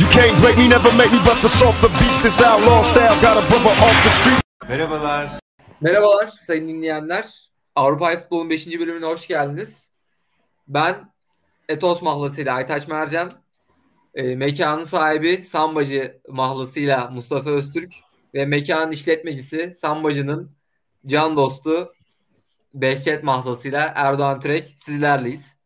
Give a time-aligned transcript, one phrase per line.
[0.00, 2.22] You can't break me, never make me bust the softer beats.
[2.22, 4.42] This outlaw style got a brother off the street.
[4.68, 5.40] Merhabalar.
[5.80, 7.50] Merhabalar sayın dinleyenler.
[7.74, 8.66] Avrupa Futbol'un 5.
[8.66, 9.90] bölümüne hoş geldiniz.
[10.68, 11.12] Ben
[11.68, 13.32] Etos mahlasıyla Aytaç Mercan,
[14.14, 17.94] e, mekanın sahibi Sambacı mahlasıyla Mustafa Öztürk
[18.34, 20.56] ve mekanın işletmecisi Sambacı'nın
[21.06, 21.92] can dostu
[22.74, 25.56] Behçet mahlasıyla Erdoğan Türek sizlerleyiz.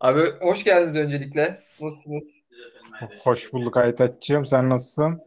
[0.00, 1.65] Abi hoş geldiniz öncelikle.
[1.80, 2.40] Nasılsınız?
[3.20, 4.46] Hoş bulduk Aytaç'cığım.
[4.46, 5.20] Sen nasılsın?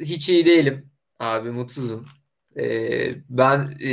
[0.00, 0.90] Hiç iyi değilim.
[1.18, 2.06] Abi mutsuzum.
[2.56, 3.88] Ee, ben e,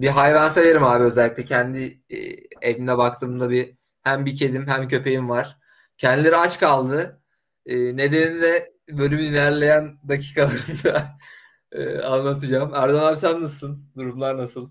[0.00, 2.16] bir hayvan severim abi özellikle kendi e,
[2.62, 5.56] evime baktığımda bir hem bir kedim hem köpeğim var.
[5.98, 7.22] Kendileri aç kaldı.
[7.66, 11.18] E, nedenini de bölümün ilerleyen dakikalarında
[11.72, 12.74] e, anlatacağım.
[12.74, 13.84] Erdoğan abi sen nasılsın?
[13.96, 14.70] Durumlar nasıl?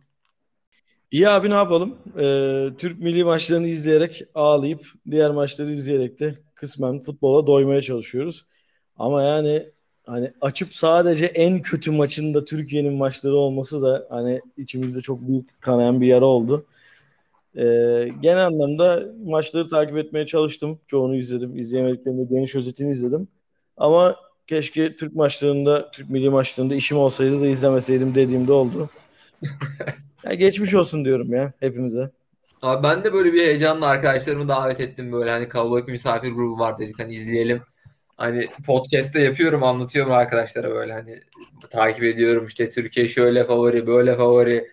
[1.12, 1.98] İyi abi ne yapalım?
[2.18, 8.45] Ee, Türk milli maçlarını izleyerek ağlayıp diğer maçları izleyerek de kısmen futbola doymaya çalışıyoruz.
[8.98, 9.70] Ama yani
[10.05, 16.02] hani açıp sadece en kötü maçında Türkiye'nin maçları olması da hani içimizde çok büyük kanayan
[16.02, 16.66] bir yara oldu.
[17.56, 20.80] Ee, genel anlamda maçları takip etmeye çalıştım.
[20.88, 21.58] Çoğunu izledim.
[21.58, 23.28] İzleyemediklerimde geniş özetini izledim.
[23.78, 24.16] Ama
[24.47, 28.89] keşke Türk maçlarında, Türk milli maçlarında işim olsaydı da izlemeseydim dediğimde oldu.
[30.23, 32.12] Ya geçmiş olsun diyorum ya hepimize.
[32.62, 36.60] Abi ben de böyle bir heyecanla arkadaşlarımı davet ettim böyle hani kalabalık bir misafir grubu
[36.60, 37.62] var dedik hani izleyelim.
[38.18, 41.20] Hani podcast'te yapıyorum anlatıyorum arkadaşlara böyle hani
[41.70, 44.72] takip ediyorum işte Türkiye şöyle favori böyle favori.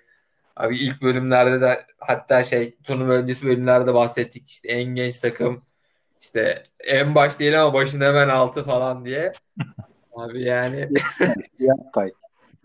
[0.57, 5.63] Abi ilk bölümlerde de hatta şey turnuva öncesi bölümlerde bahsettik işte en genç takım
[6.21, 9.33] işte en baş değil ama başın hemen altı falan diye.
[10.17, 10.89] Abi yani.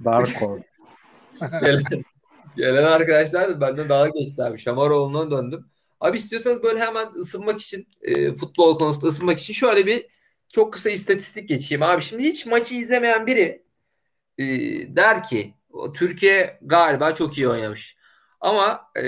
[0.05, 0.63] Dark Horse.
[2.55, 4.59] gelen, arkadaşlar da benden daha geçti abi.
[4.59, 5.65] Şamaroğlu'na döndüm.
[5.99, 10.05] Abi istiyorsanız böyle hemen ısınmak için e, futbol konusunda ısınmak için şöyle bir
[10.49, 12.01] çok kısa istatistik geçeyim abi.
[12.01, 13.63] Şimdi hiç maçı izlemeyen biri
[14.37, 14.45] e,
[14.95, 15.53] der ki
[15.95, 17.97] Türkiye galiba çok iyi oynamış.
[18.39, 19.03] Ama e,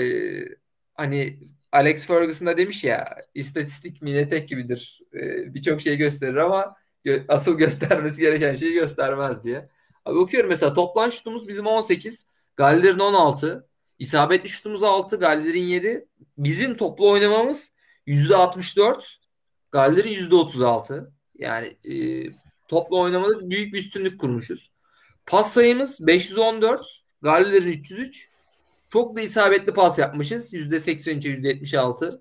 [0.94, 1.38] hani
[1.72, 5.00] Alex Ferguson da demiş ya istatistik minetek gibidir.
[5.14, 9.68] E, Birçok şey gösterir ama gö- asıl göstermesi gereken şeyi göstermez diye.
[10.04, 12.26] Abi bakıyorum mesela toplam şutumuz bizim 18,
[12.56, 16.08] Galler'in 16, isabetli şutumuz 6, Galler'in 7.
[16.38, 17.72] Bizim toplu oynamamız
[18.06, 19.16] %64,
[19.72, 21.10] Galler'in %36.
[21.34, 21.94] Yani e,
[22.68, 24.70] toplu oynamada büyük bir üstünlük kurmuşuz.
[25.26, 26.86] Pas sayımız 514,
[27.22, 28.28] Galler'in 303.
[28.92, 30.52] Çok da isabetli pas yapmışız.
[30.52, 32.20] %83'e %76.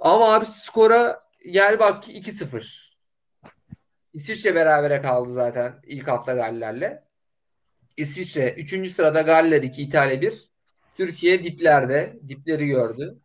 [0.00, 2.88] Ama abi skora gel bak ki 2-0.
[4.14, 7.07] İsviçre berabere kaldı zaten ilk hafta Galler'le.
[7.98, 8.90] İsviçre 3.
[8.90, 10.50] sırada Galler 2, İtalya 1.
[10.96, 12.18] Türkiye diplerde.
[12.28, 13.18] Dipleri gördü.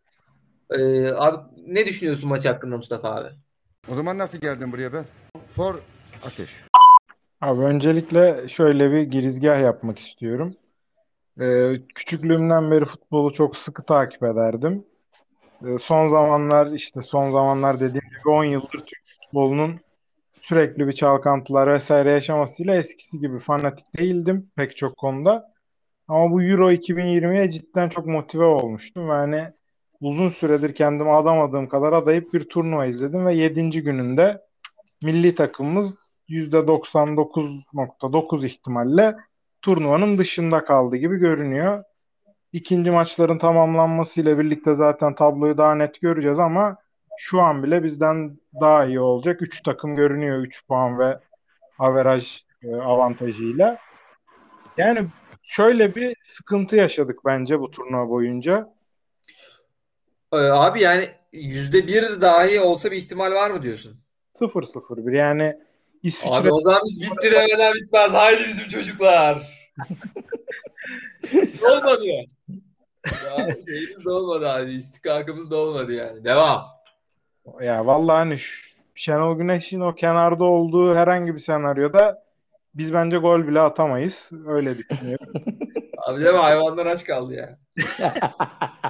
[0.70, 1.36] Ee, abi
[1.66, 3.28] ne düşünüyorsun maç hakkında Mustafa abi?
[3.92, 5.04] O zaman nasıl geldin buraya ben?
[5.50, 5.74] For
[6.22, 6.50] ateş.
[7.40, 10.54] Abi öncelikle şöyle bir girizgah yapmak istiyorum.
[11.40, 14.84] Ee, küçüklüğümden beri futbolu çok sıkı takip ederdim.
[15.66, 19.80] Ee, son zamanlar işte son zamanlar dediğim gibi 10 yıldır Türk futbolunun
[20.44, 25.54] sürekli bir çalkantılar vesaire yaşamasıyla eskisi gibi fanatik değildim pek çok konuda.
[26.08, 29.08] Ama bu Euro 2020'ye cidden çok motive olmuştum.
[29.08, 29.52] Yani
[30.00, 33.82] uzun süredir kendime adamadığım kadar adayıp bir turnuva izledim ve 7.
[33.82, 34.42] gününde
[35.04, 35.94] milli takımımız
[36.28, 39.16] %99.9 ihtimalle
[39.62, 41.84] turnuvanın dışında kaldı gibi görünüyor.
[42.52, 46.76] İkinci maçların tamamlanmasıyla birlikte zaten tabloyu daha net göreceğiz ama
[47.18, 49.42] şu an bile bizden daha iyi olacak.
[49.42, 51.18] 3 takım görünüyor 3 puan ve
[51.78, 53.78] averaj e, avantajıyla.
[54.76, 55.06] Yani
[55.42, 58.74] şöyle bir sıkıntı yaşadık bence bu turnuva boyunca.
[60.32, 63.96] Ee, abi yani %1 dahi olsa bir ihtimal var mı diyorsun?
[64.34, 65.54] 0-0-1 yani
[66.02, 68.12] İsviçre Abi o zaman biz bitti demeden bitmez.
[68.12, 69.42] Haydi bizim çocuklar.
[71.62, 72.24] olmadı ya.
[73.04, 74.72] Ya şeyimiz olmadı abi.
[74.72, 76.24] İstikakımız da olmadı yani.
[76.24, 76.73] Devam.
[77.60, 82.24] Ya vallahi hani şu- Şenol Güneş'in o kenarda olduğu herhangi bir senaryoda
[82.74, 84.30] biz bence gol bile atamayız.
[84.46, 85.32] Öyle düşünüyorum.
[85.98, 87.58] Abi deme hayvanlar aç kaldı ya.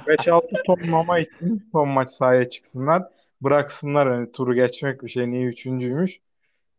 [0.07, 3.03] 5-6 ton mama için son maç sahaya çıksınlar.
[3.41, 6.19] Bıraksınlar hani turu geçmek bir şey niye üçüncüymüş.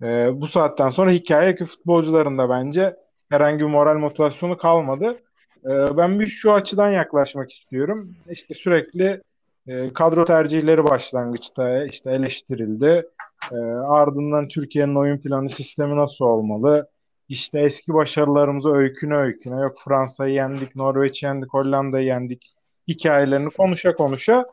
[0.03, 2.97] Ee, bu saatten sonra hikaye ki futbolcuların da bence
[3.29, 5.19] herhangi bir moral motivasyonu kalmadı.
[5.65, 8.15] Ee, ben bir şu açıdan yaklaşmak istiyorum.
[8.31, 9.23] İşte sürekli
[9.67, 13.07] e, kadro tercihleri başlangıçta işte eleştirildi.
[13.53, 16.91] Ee, ardından Türkiye'nin oyun planı sistemi nasıl olmalı?
[17.29, 22.55] İşte eski başarılarımızı öyküne öyküne yok Fransa'yı yendik, Norveç'i yendik, Hollanda'yı yendik
[22.89, 24.47] hikayelerini konuşa konuşa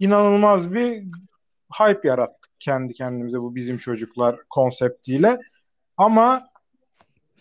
[0.00, 1.04] inanılmaz bir
[1.80, 5.38] hype yarattık kendi kendimize bu bizim çocuklar konseptiyle.
[5.96, 6.48] Ama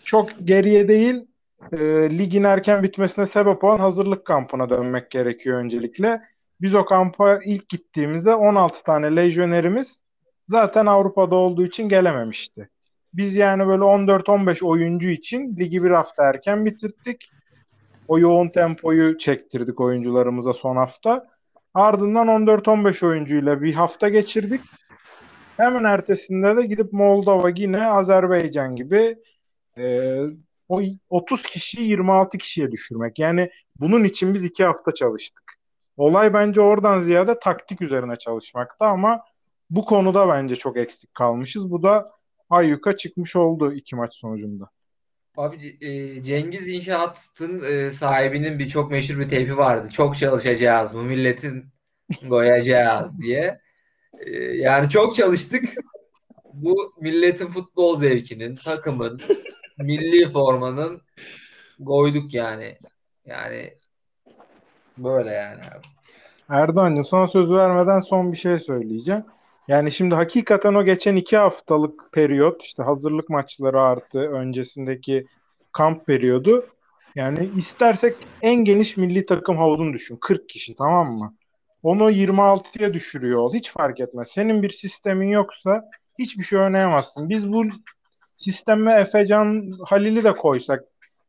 [0.03, 1.27] çok geriye değil
[1.71, 1.77] e,
[2.17, 6.21] ligin erken bitmesine sebep olan hazırlık kampına dönmek gerekiyor öncelikle.
[6.61, 10.03] Biz o kampa ilk gittiğimizde 16 tane lejyonerimiz
[10.45, 12.69] zaten Avrupa'da olduğu için gelememişti.
[13.13, 17.31] Biz yani böyle 14-15 oyuncu için ligi bir hafta erken bitirdik.
[18.07, 21.27] O yoğun tempoyu çektirdik oyuncularımıza son hafta.
[21.73, 24.61] Ardından 14-15 oyuncuyla bir hafta geçirdik.
[25.57, 29.15] Hemen ertesinde de gidip Moldova, Gine, Azerbaycan gibi
[29.77, 30.15] e,
[30.69, 33.19] o 30 kişiyi 26 kişiye düşürmek.
[33.19, 33.49] Yani
[33.79, 35.60] bunun için biz iki hafta çalıştık.
[35.97, 39.23] Olay bence oradan ziyade taktik üzerine çalışmakta ama
[39.69, 41.71] bu konuda bence çok eksik kalmışız.
[41.71, 42.11] Bu da
[42.49, 44.69] ayyuka çıkmış oldu iki maç sonucunda.
[45.37, 49.89] Abi e, Cengiz İnşaat'ın e, sahibinin bir çok meşhur bir teypi vardı.
[49.89, 51.65] Çok çalışacağız bu milletin
[52.29, 53.61] koyacağız diye.
[54.19, 55.63] E, yani çok çalıştık.
[56.53, 59.21] Bu milletin futbol zevkinin, takımın,
[59.77, 61.01] milli formanın
[61.85, 62.77] koyduk yani.
[63.25, 63.73] Yani
[65.03, 65.87] böyle yani abi.
[66.49, 69.23] Erdoğan'cığım sana söz vermeden son bir şey söyleyeceğim.
[69.67, 75.25] Yani şimdi hakikaten o geçen iki haftalık periyot işte hazırlık maçları artı öncesindeki
[75.71, 76.65] kamp periyodu
[77.15, 80.17] yani istersek en geniş milli takım havuzunu düşün.
[80.21, 81.35] 40 kişi tamam mı?
[81.83, 83.53] Onu 26'ya düşürüyor ol.
[83.53, 84.27] Hiç fark etmez.
[84.27, 85.89] Senin bir sistemin yoksa
[86.19, 87.29] hiçbir şey oynayamazsın.
[87.29, 87.63] Biz bu
[88.35, 90.83] sisteme Efecan Halil'i de koysak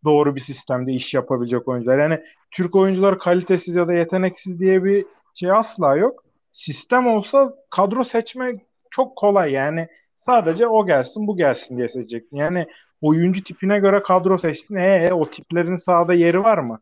[0.05, 1.99] doğru bir sistemde iş yapabilecek oyuncular.
[1.99, 6.25] Yani Türk oyuncular kalitesiz ya da yeteneksiz diye bir şey asla yok.
[6.53, 8.53] Sistem olsa kadro seçme
[8.91, 12.37] çok kolay yani sadece o gelsin bu gelsin diye seçecektin.
[12.37, 12.67] Yani
[13.01, 14.77] oyuncu tipine göre kadro seçtin.
[14.77, 16.81] E, e o tiplerin sahada yeri var mı?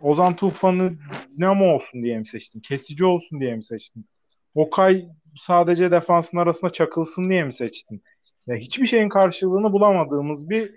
[0.00, 0.92] Ozan Tufan'ı
[1.36, 2.60] Dinamo olsun diye mi seçtin?
[2.60, 4.06] Kesici olsun diye mi seçtin?
[4.54, 8.02] Okay sadece defansın arasında çakılsın diye mi seçtin?
[8.46, 10.74] Ya hiçbir şeyin karşılığını bulamadığımız bir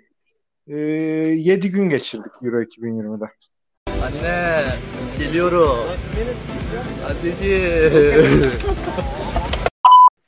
[0.70, 3.24] e, 7 gün geçirdik Euro 2020'de.
[4.04, 4.64] Anne
[5.18, 5.78] geliyorum.
[7.10, 8.50] Anneciğim.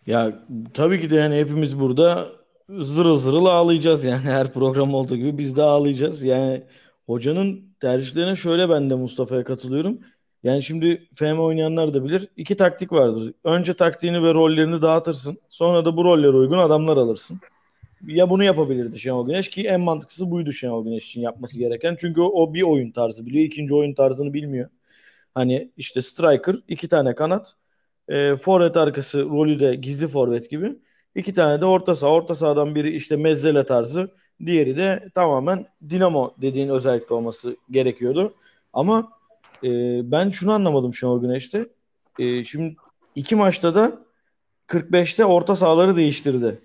[0.06, 0.32] Ya
[0.74, 2.28] tabii ki de yani hepimiz burada
[2.68, 6.24] zırıl zırıl ağlayacağız yani her program olduğu gibi biz de ağlayacağız.
[6.24, 6.62] Yani
[7.06, 9.98] hocanın tercihlerine şöyle ben de Mustafa'ya katılıyorum.
[10.42, 12.28] Yani şimdi FM oynayanlar da bilir.
[12.36, 13.32] iki taktik vardır.
[13.44, 15.38] Önce taktiğini ve rollerini dağıtırsın.
[15.48, 17.40] Sonra da bu rollere uygun adamlar alırsın.
[18.06, 21.96] Ya bunu yapabilirdi Şenol Güneş ki en mantıklısı buydu Şenol Güneş için yapması gereken.
[22.00, 23.44] Çünkü o, bir oyun tarzı biliyor.
[23.44, 24.68] ikinci oyun tarzını bilmiyor.
[25.34, 27.54] Hani işte striker, iki tane kanat,
[28.08, 30.76] e, forvet arkası rolü de gizli forvet gibi.
[31.14, 32.10] İki tane de orta saha.
[32.12, 34.10] Orta sahadan biri işte mezzele tarzı.
[34.46, 38.34] Diğeri de tamamen dinamo dediğin özellikle olması gerekiyordu.
[38.72, 39.12] Ama
[39.64, 39.68] e,
[40.10, 41.68] ben şunu anlamadım Şenol Güneş'te.
[42.18, 42.76] E, şimdi
[43.14, 43.98] iki maçta da
[44.66, 46.58] 45'te orta sahaları değiştirdi.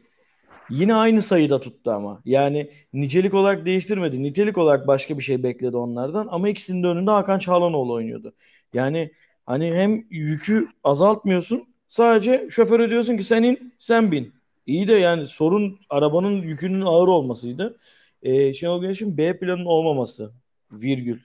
[0.69, 2.21] Yine aynı sayıda tuttu ama.
[2.25, 4.23] Yani nicelik olarak değiştirmedi.
[4.23, 6.27] Nitelik olarak başka bir şey bekledi onlardan.
[6.31, 8.33] Ama ikisinin de önünde Hakan Çağlanoğlu oynuyordu.
[8.73, 9.11] Yani
[9.45, 11.67] hani hem yükü azaltmıyorsun.
[11.87, 14.33] Sadece şoföre diyorsun ki sen in, sen bin.
[14.65, 17.77] İyi de yani sorun arabanın yükünün ağır olmasıydı.
[18.23, 20.31] Ee, Şenol Güneş'in B planının olmaması.
[20.71, 21.19] Virgül.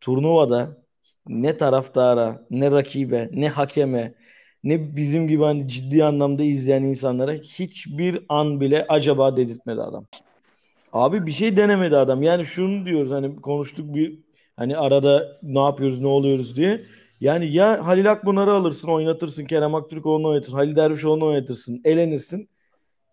[0.00, 0.84] Turnuvada
[1.28, 4.14] ne taraftara, ne rakibe, ne hakeme,
[4.64, 10.06] ne bizim gibi hani ciddi anlamda izleyen insanlara hiçbir an bile acaba dedirtmedi adam.
[10.92, 12.22] Abi bir şey denemedi adam.
[12.22, 14.18] Yani şunu diyoruz hani konuştuk bir
[14.56, 16.84] hani arada ne yapıyoruz ne oluyoruz diye.
[17.20, 22.48] Yani ya Halil Akbunar'ı alırsın oynatırsın Kerem Aktürkoğlu'nu oynatırsın Halil Dervişoğlu'nu oynatırsın elenirsin.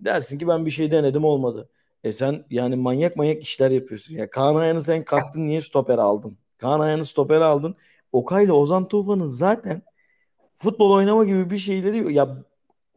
[0.02, 1.70] Dersin ki ben bir şey denedim olmadı.
[2.04, 4.16] E sen yani manyak manyak işler yapıyorsun.
[4.16, 6.38] Ya Kaan Ayan'ı sen kalktın niye stoper aldın?
[6.58, 7.76] Kaan Ayan'ı stoper aldın.
[8.12, 9.82] Okay Ozan Tufan'ın zaten
[10.62, 12.38] futbol oynama gibi bir şeyleri ya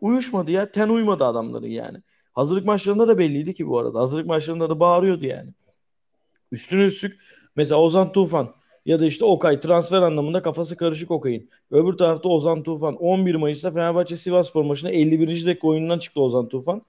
[0.01, 0.71] uyuşmadı ya.
[0.71, 1.99] Ten uymadı adamların yani.
[2.33, 4.01] Hazırlık maçlarında da belliydi ki bu arada.
[4.01, 5.51] Hazırlık maçlarında da bağırıyordu yani.
[6.53, 7.21] Üstüne üstlük
[7.57, 8.55] mesela Ozan Tufan
[8.87, 11.49] ya da işte Okay transfer anlamında kafası karışık Okay'ın.
[11.71, 15.47] Öbür tarafta Ozan Tufan 11 Mayıs'ta Fenerbahçe Sivasspor maçında 51.
[15.47, 16.83] dakika oyundan çıktı Ozan Tufan.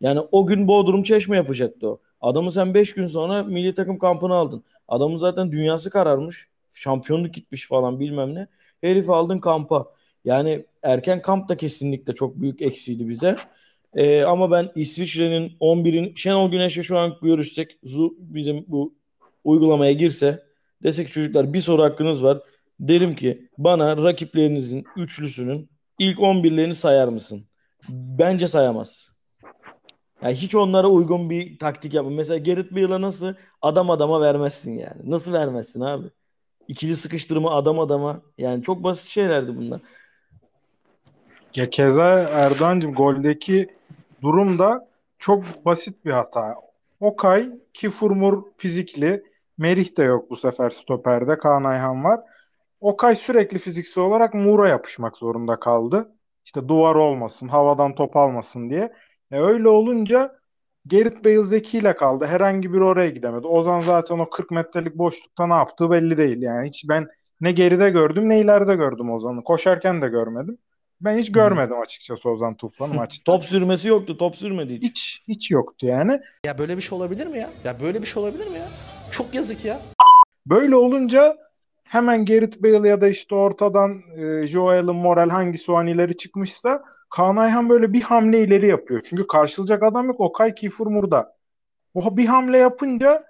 [0.00, 2.00] Yani o gün Bodrum Çeşme yapacaktı o.
[2.20, 4.64] Adamı sen 5 gün sonra milli takım kampını aldın.
[4.88, 6.48] Adamın zaten dünyası kararmış.
[6.74, 8.46] Şampiyonluk gitmiş falan bilmem ne.
[8.80, 9.93] Herifi aldın kampa.
[10.24, 13.36] Yani erken kamp da kesinlikle çok büyük eksiydi bize.
[13.94, 17.78] Ee, ama ben İsviçre'nin 11'in Şenol Güneş'e şu an görüşsek
[18.18, 18.94] bizim bu
[19.44, 20.42] uygulamaya girse
[20.82, 22.38] desek çocuklar bir soru hakkınız var.
[22.80, 27.46] Derim ki bana rakiplerinizin üçlüsünün ilk 11'lerini sayar mısın?
[27.90, 29.08] Bence sayamaz.
[30.22, 32.10] Yani hiç onlara uygun bir taktik yapma.
[32.10, 35.10] Mesela Gerrit Bale'a nasıl adam adama vermezsin yani.
[35.10, 36.06] Nasıl vermezsin abi?
[36.68, 38.22] İkili sıkıştırma adam adama.
[38.38, 39.80] Yani çok basit şeylerdi bunlar.
[41.56, 43.66] Ya keza Erdoğan'cığım goldeki
[44.22, 46.54] durum da çok basit bir hata.
[47.00, 49.22] Okay, Kifurmur fizikli.
[49.58, 51.38] Merih de yok bu sefer stoperde.
[51.38, 52.20] Kaan Ayhan var.
[52.80, 56.12] Okay sürekli fiziksel olarak Muğra yapışmak zorunda kaldı.
[56.44, 58.92] İşte duvar olmasın, havadan top almasın diye.
[59.30, 60.38] E öyle olunca
[60.86, 62.26] Gerrit Bale Zeki ile kaldı.
[62.26, 63.46] Herhangi bir oraya gidemedi.
[63.46, 66.42] Ozan zaten o 40 metrelik boşlukta ne yaptığı belli değil.
[66.42, 67.08] Yani hiç ben
[67.40, 69.44] ne geride gördüm ne ileride gördüm Ozan'ı.
[69.44, 70.58] Koşarken de görmedim.
[71.00, 73.24] Ben hiç görmedim açıkçası Ozan Tufan'ı maçta.
[73.24, 74.16] Top sürmesi yoktu.
[74.18, 74.82] Top sürmedi hiç.
[74.82, 76.20] Hiç hiç yoktu yani.
[76.46, 77.50] Ya böyle bir şey olabilir mi ya?
[77.64, 78.68] Ya böyle bir şey olabilir mi ya?
[79.10, 79.82] Çok yazık ya.
[80.46, 81.36] Böyle olunca
[81.84, 86.82] hemen Gerrit Bale ya da işte ortadan e, Joel'in Moral hangisi o an ileri çıkmışsa
[87.10, 89.00] Kaan Ayhan böyle bir hamle ileri yapıyor.
[89.04, 90.20] Çünkü karşılayacak adam yok.
[90.20, 91.34] Okay Kifurmur'da.
[91.94, 93.24] O bir hamle yapınca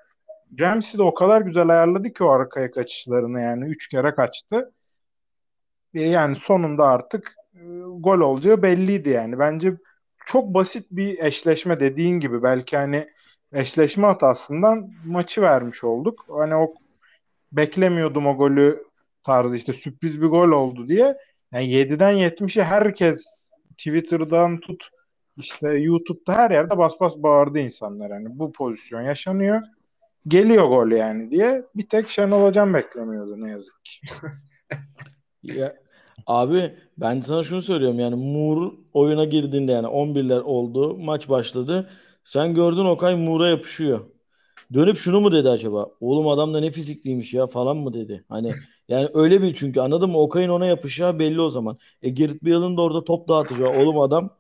[0.61, 3.65] Ramsey de o kadar güzel ayarladı ki o arkaya kaçışlarını yani.
[3.65, 4.73] Üç kere kaçtı.
[5.95, 7.61] E, yani sonunda artık e,
[7.99, 9.39] gol olacağı belliydi yani.
[9.39, 9.75] Bence
[10.27, 12.43] çok basit bir eşleşme dediğin gibi.
[12.43, 13.09] Belki hani
[13.53, 16.27] eşleşme hatasından maçı vermiş olduk.
[16.29, 16.75] Hani o
[17.53, 18.85] beklemiyordum o golü
[19.23, 21.17] tarzı işte sürpriz bir gol oldu diye.
[21.53, 23.49] Yani 7'den 70'e herkes
[23.79, 24.89] Twitter'dan tut
[25.37, 28.13] işte YouTube'da her yerde bas bas bağırdı insanlar.
[28.13, 29.63] Hani bu pozisyon yaşanıyor.
[30.29, 31.63] Geliyor gol yani diye.
[31.77, 34.07] Bir tek Şenol Hocam beklemiyordu ne yazık ki.
[35.43, 35.77] Ya,
[36.27, 41.91] abi ben sana şunu söylüyorum yani Mur oyuna girdiğinde yani 11'ler oldu maç başladı.
[42.25, 44.01] Sen gördün Okay Mur'a yapışıyor.
[44.75, 45.87] Dönüp şunu mu dedi acaba?
[46.01, 48.25] Oğlum adam da ne fizikliymiş ya falan mı dedi.
[48.29, 48.53] Hani
[48.89, 50.19] yani öyle bir çünkü anladın mı?
[50.19, 51.79] Okay'ın ona yapışacağı belli o zaman.
[52.03, 53.69] E Gerrit Bale'ın da orada top dağıtacağı.
[53.69, 54.31] Oğlum adam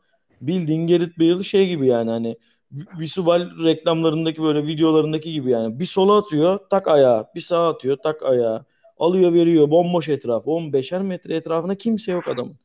[0.40, 2.36] bildiğin Gerrit Bale şey gibi yani hani
[2.72, 5.80] Visual reklamlarındaki böyle videolarındaki gibi yani.
[5.80, 7.30] Bir sola atıyor tak ayağa.
[7.34, 8.64] Bir sağa atıyor tak ayağa.
[8.98, 10.50] Alıyor veriyor bomboş etrafı.
[10.50, 12.56] 15'er metre etrafında kimse yok adamın.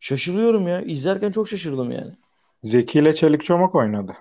[0.00, 0.80] Şaşırıyorum ya.
[0.80, 2.12] İzlerken çok şaşırdım yani.
[2.62, 4.16] Zeki ile Çelik Çomak oynadı.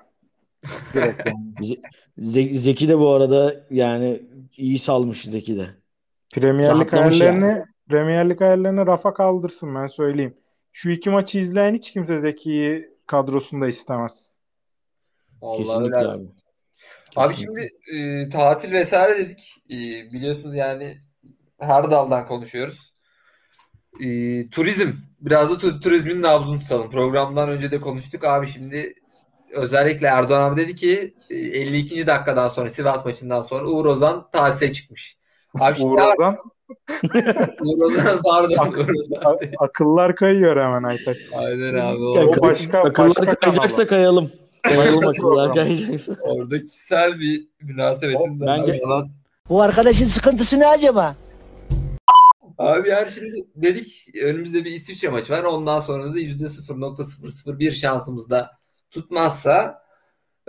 [0.93, 1.53] Direkt yani.
[1.61, 1.81] Ze-
[2.19, 4.21] Ze- Zeki de bu arada yani
[4.57, 5.69] iyi salmış Zeki de.
[6.33, 10.33] Premier Lig hayallerini Premier Lig hayallerini rafa kaldırsın ben söyleyeyim.
[10.71, 14.31] Şu iki maçı izleyen hiç kimse Zeki'yi kadrosunda istemez.
[15.41, 16.07] Vallahi Kesinlikle öyle.
[16.07, 16.23] abi.
[17.15, 17.69] Abi Kesinlikle.
[17.91, 19.55] şimdi e, tatil vesaire dedik.
[19.71, 19.75] E,
[20.13, 20.97] biliyorsunuz yani
[21.61, 22.93] her daldan konuşuyoruz.
[24.05, 24.91] E, turizm.
[25.21, 26.89] Biraz da tu- turizmin nabzını tutalım.
[26.89, 28.23] Programdan önce de konuştuk.
[28.23, 28.93] Abi şimdi
[29.53, 32.07] özellikle Erdoğan abi dedi ki e, 52.
[32.07, 35.17] dakikadan sonra Sivas maçından sonra Uğur Ozan tatile çıkmış.
[35.59, 36.37] Abi Uğur Ozan
[37.61, 39.21] Uğur Ozan pardon Uğur Ozan.
[39.25, 41.17] a- akıllar kayıyor hemen Aytaç.
[41.35, 42.03] Aynen abi.
[42.03, 43.87] O, O ka- başka- akıllar başka kayacaksa kanal.
[43.89, 44.31] kayalım.
[44.63, 46.15] Kayalım akıllar kayacaksa.
[46.21, 49.05] orada kişisel bir münasebetimiz var.
[49.49, 51.15] Bu arkadaşın sıkıntısı ne acaba?
[52.61, 55.43] Abi yani şimdi dedik önümüzde bir İsviçre maçı var.
[55.43, 58.51] Ondan sonra da %0.001 şansımız da
[58.91, 59.83] tutmazsa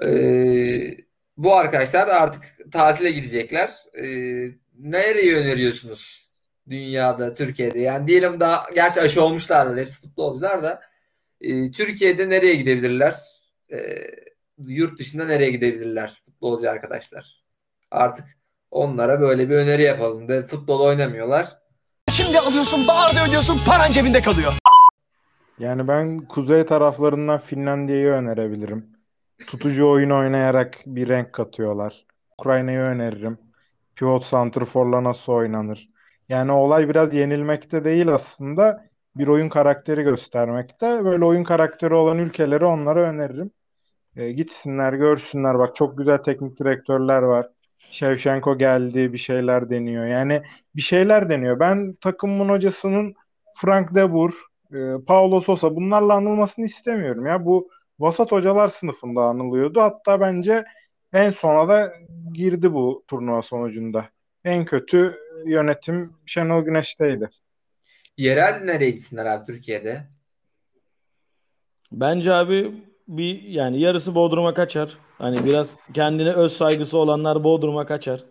[0.06, 0.96] eee,
[1.36, 3.72] bu arkadaşlar artık tatile gidecekler.
[3.96, 6.30] Eee nereye öneriyorsunuz?
[6.70, 7.80] Dünyada, Türkiye'de.
[7.80, 10.82] Yani diyelim daha gerçi aşı olmuşlardır hepsi futbolcular da
[11.40, 13.16] eee, Türkiye'de nereye gidebilirler?
[13.70, 14.10] Eee,
[14.58, 17.44] yurt dışında nereye gidebilirler futbolcu arkadaşlar?
[17.90, 18.26] Artık
[18.70, 20.28] onlara böyle bir öneri yapalım.
[20.28, 21.61] De futbol oynamıyorlar.
[22.16, 24.52] Şimdi alıyorsun, baharda ödüyorsun, paran cebinde kalıyor.
[25.58, 28.86] Yani ben kuzey taraflarından Finlandiya'yı önerebilirim.
[29.46, 32.06] Tutucu oyun oynayarak bir renk katıyorlar.
[32.38, 33.38] Ukrayna'yı öneririm.
[33.96, 35.88] Pivot santrforla nasıl oynanır?
[36.28, 38.86] Yani olay biraz yenilmekte değil aslında.
[39.16, 41.04] Bir oyun karakteri göstermekte.
[41.04, 43.50] Böyle oyun karakteri olan ülkeleri onlara öneririm.
[44.16, 45.58] E, gitsinler, görsünler.
[45.58, 47.46] Bak çok güzel teknik direktörler var.
[47.90, 50.06] Shevchenko geldi, bir şeyler deniyor.
[50.06, 50.42] Yani
[50.76, 51.60] bir şeyler deniyor.
[51.60, 53.14] Ben takımın hocasının
[53.54, 54.32] Frank de Boer,
[54.72, 57.44] e, Paulo Sousa bunlarla anılmasını istemiyorum ya.
[57.44, 59.80] Bu vasat hocalar sınıfında anılıyordu.
[59.80, 60.64] Hatta bence
[61.12, 61.92] en sona da
[62.32, 64.08] girdi bu turnuva sonucunda.
[64.44, 67.30] En kötü yönetim Şenol Güneş'teydi.
[68.16, 70.02] Yerel nereye gitsinler abi Türkiye'de?
[71.92, 72.72] Bence abi
[73.16, 74.90] bir yani yarısı Bodrum'a kaçar.
[75.18, 78.24] Hani biraz kendine öz saygısı olanlar Bodrum'a kaçar.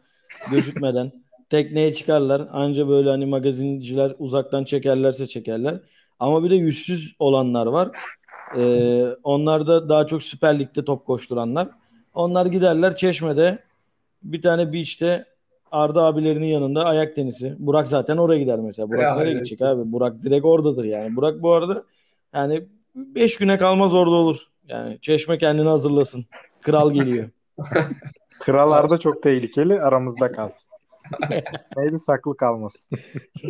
[0.52, 1.12] Gözükmeden.
[1.50, 2.48] Tekneye çıkarlar.
[2.52, 5.80] Anca böyle hani magazinciler uzaktan çekerlerse çekerler.
[6.20, 7.90] Ama bir de yüzsüz olanlar var.
[8.58, 11.70] Ee, onlar da daha çok Süper Lig'de top koşturanlar.
[12.14, 13.60] Onlar giderler Çeşme'de
[14.24, 15.26] bir tane beach'te
[15.72, 17.56] Arda abilerinin yanında ayak tenisi.
[17.60, 18.90] Burak zaten oraya gider mesela.
[18.90, 19.36] Burak Ya, nereye evet.
[19.36, 19.92] gidecek abi?
[19.92, 21.16] Burak direkt oradadır yani.
[21.16, 21.84] Burak bu arada
[22.34, 24.51] yani 5 güne kalmaz orada olur.
[24.68, 26.26] Yani Çeşme kendini hazırlasın.
[26.62, 27.30] Kral geliyor.
[28.40, 30.74] Kralar da çok tehlikeli aramızda kalsın.
[31.78, 32.98] Neydi saklı kalmasın.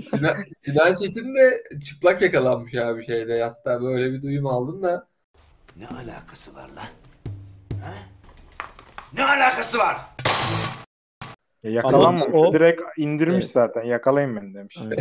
[0.10, 3.44] Sinan, Sinan Çetin de çıplak yakalanmış abi şeyde.
[3.44, 5.08] Hatta böyle bir duyum aldım da.
[5.78, 6.86] Ne alakası var lan?
[7.84, 7.94] Ha?
[9.14, 9.98] Ne alakası var?
[11.64, 12.38] Ya yakalanmamış.
[12.38, 13.52] Ama o- Direkt indirmiş Evet.
[13.54, 13.84] zaten.
[13.84, 14.78] Yakalayın beni demiş.
[14.88, 15.00] Evet.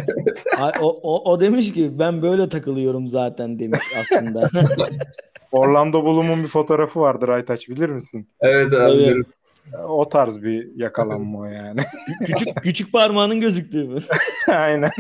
[0.81, 4.50] O, o, o demiş ki ben böyle takılıyorum zaten demiş aslında.
[5.52, 8.28] Orlando Bloom'un bir fotoğrafı vardır Aytaç bilir misin?
[8.40, 8.92] Evet abi.
[8.92, 8.95] Evet.
[8.95, 9.26] bilirim.
[9.88, 11.80] O tarz bir yakalanma yani.
[12.26, 14.00] küçük küçük parmağının gözüktüğü mü?
[14.49, 14.90] Aynen.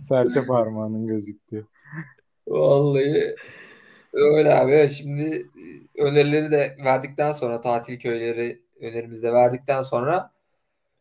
[0.00, 1.66] Serçe parmağının gözüktüğü.
[2.48, 3.36] Vallahi
[4.12, 4.90] öyle abi.
[4.90, 5.48] Şimdi
[5.96, 10.30] e, önerileri de verdikten sonra tatil köyleri önerimizi de verdikten sonra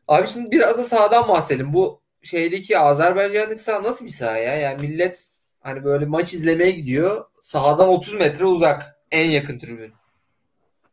[0.08, 1.74] abi şimdi biraz da sahadan bahsedelim.
[1.74, 4.56] Bu şeydeki Azerbaycan'daki saha nasıl bir saha ya?
[4.56, 7.26] Yani millet hani böyle maç izlemeye gidiyor.
[7.42, 8.96] Sahadan 30 metre uzak.
[9.12, 9.94] En yakın tribün.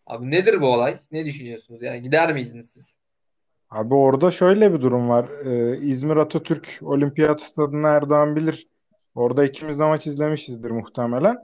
[0.06, 0.98] Abi nedir bu olay?
[1.12, 1.82] Ne düşünüyorsunuz?
[1.82, 2.96] Yani gider miydiniz siz?
[3.70, 5.28] Abi orada şöyle bir durum var.
[5.44, 8.68] Ee, İzmir Atatürk Olimpiyat Stadı'nı Erdoğan bilir.
[9.14, 11.36] Orada ikimiz de maç izlemişizdir muhtemelen.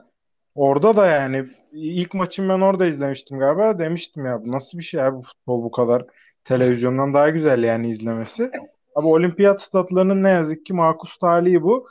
[0.55, 3.79] Orada da yani ilk maçımı ben orada izlemiştim galiba.
[3.79, 6.07] Demiştim ya bu nasıl bir şey abi futbol bu kadar
[6.45, 8.51] televizyondan daha güzel yani izlemesi.
[8.95, 11.89] Abi olimpiyat statlarının ne yazık ki makus talihi bu.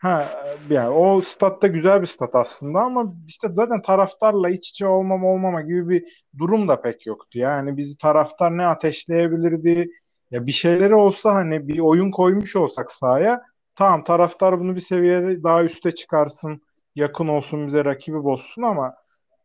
[0.00, 5.28] Ha yani o statta güzel bir stat aslında ama işte zaten taraftarla iç içe olmama
[5.28, 7.38] olmama gibi bir durum da pek yoktu.
[7.38, 9.90] Yani bizi taraftar ne ateşleyebilirdi
[10.30, 13.42] ya bir şeyleri olsa hani bir oyun koymuş olsak sahaya
[13.74, 16.62] tamam taraftar bunu bir seviyede daha üste çıkarsın
[16.94, 18.94] yakın olsun bize rakibi bozsun ama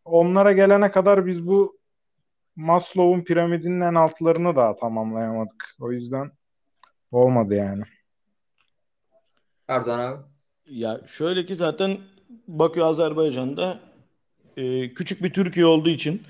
[0.06, 1.78] onlara gelene kadar biz bu
[2.56, 5.76] Maslow'un piramidinin en altlarını daha tamamlayamadık.
[5.80, 6.32] O yüzden
[7.12, 7.84] olmadı yani.
[9.68, 10.35] Erdoğan abi.
[10.70, 11.98] Ya şöyle ki zaten
[12.48, 13.80] Bakü Azerbaycan'da
[14.58, 16.22] e, küçük bir Türkiye olduğu için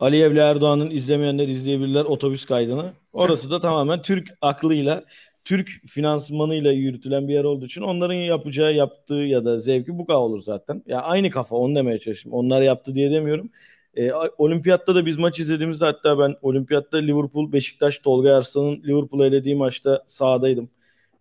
[0.00, 2.92] Aliyev ile Erdoğan'ın izlemeyenler izleyebilirler otobüs kaydını.
[3.12, 5.04] Orası da tamamen Türk aklıyla,
[5.44, 10.18] Türk finansmanıyla yürütülen bir yer olduğu için onların yapacağı, yaptığı ya da zevki bu kadar
[10.18, 10.82] olur zaten.
[10.86, 12.32] Ya aynı kafa onu demeye çalıştım.
[12.32, 13.50] Onlar yaptı diye demiyorum.
[13.94, 19.54] E, olimpiyatta da biz maç izlediğimizde hatta ben olimpiyatta Liverpool Beşiktaş Tolga Arslan'ın Liverpool'u elediği
[19.56, 20.70] maçta sahadaydım.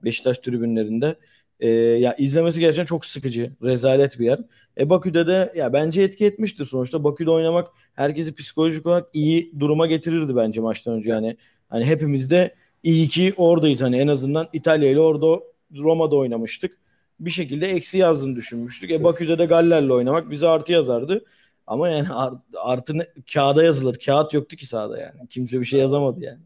[0.03, 1.15] Beşiktaş tribünlerinde.
[1.61, 4.39] E, ya izlemesi gerçekten çok sıkıcı, rezalet bir yer.
[4.77, 7.03] E Bakü'de de ya bence etki etmiştir sonuçta.
[7.03, 11.37] Bakü'de oynamak herkesi psikolojik olarak iyi duruma getirirdi bence maçtan önce yani.
[11.69, 15.43] Hani hepimiz de iyi ki oradayız hani en azından İtalya ile orada
[15.77, 16.77] Roma'da oynamıştık.
[17.19, 18.91] Bir şekilde eksi yazdığını düşünmüştük.
[18.91, 21.25] E Bakü'de de Galler'le oynamak bize artı yazardı.
[21.67, 23.99] Ama yani art- artı ne- kağıda yazılır.
[24.05, 25.27] Kağıt yoktu ki sahada yani.
[25.29, 26.39] Kimse bir şey yazamadı yani.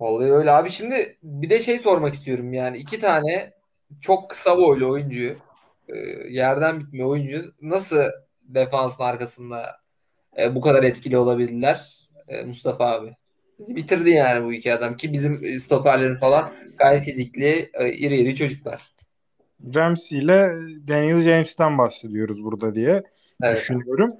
[0.00, 0.70] Vallahi öyle abi.
[0.70, 3.55] Şimdi bir de şey sormak istiyorum yani iki tane
[4.00, 5.36] çok kısa boylu oyuncu
[5.88, 5.96] e,
[6.30, 7.98] yerden bitme oyuncu nasıl
[8.48, 9.76] defansın arkasında
[10.38, 11.96] e, bu kadar etkili olabildiler
[12.28, 13.16] E, Mustafa abi?
[13.58, 18.34] Bizi bitirdi yani bu iki adam ki bizim stoperlerimiz falan gayet fizikli, e, iri iri
[18.34, 18.92] çocuklar.
[19.74, 20.52] Ramsey ile
[20.88, 23.02] Daniel James'ten bahsediyoruz burada diye
[23.42, 23.56] Evet.
[23.56, 24.16] düşünüyorum.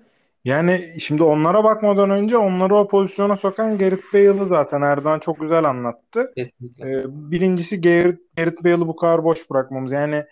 [0.46, 5.64] Yani şimdi onlara bakmadan önce onları o pozisyona sokan Gareth Bale'ı zaten Erdoğan çok güzel
[5.64, 6.32] anlattı.
[6.36, 6.90] Kesinlikle.
[6.90, 9.92] Ee, birincisi Gareth, Gareth Bale'ı bu kadar boş bırakmamız.
[9.92, 10.24] Yani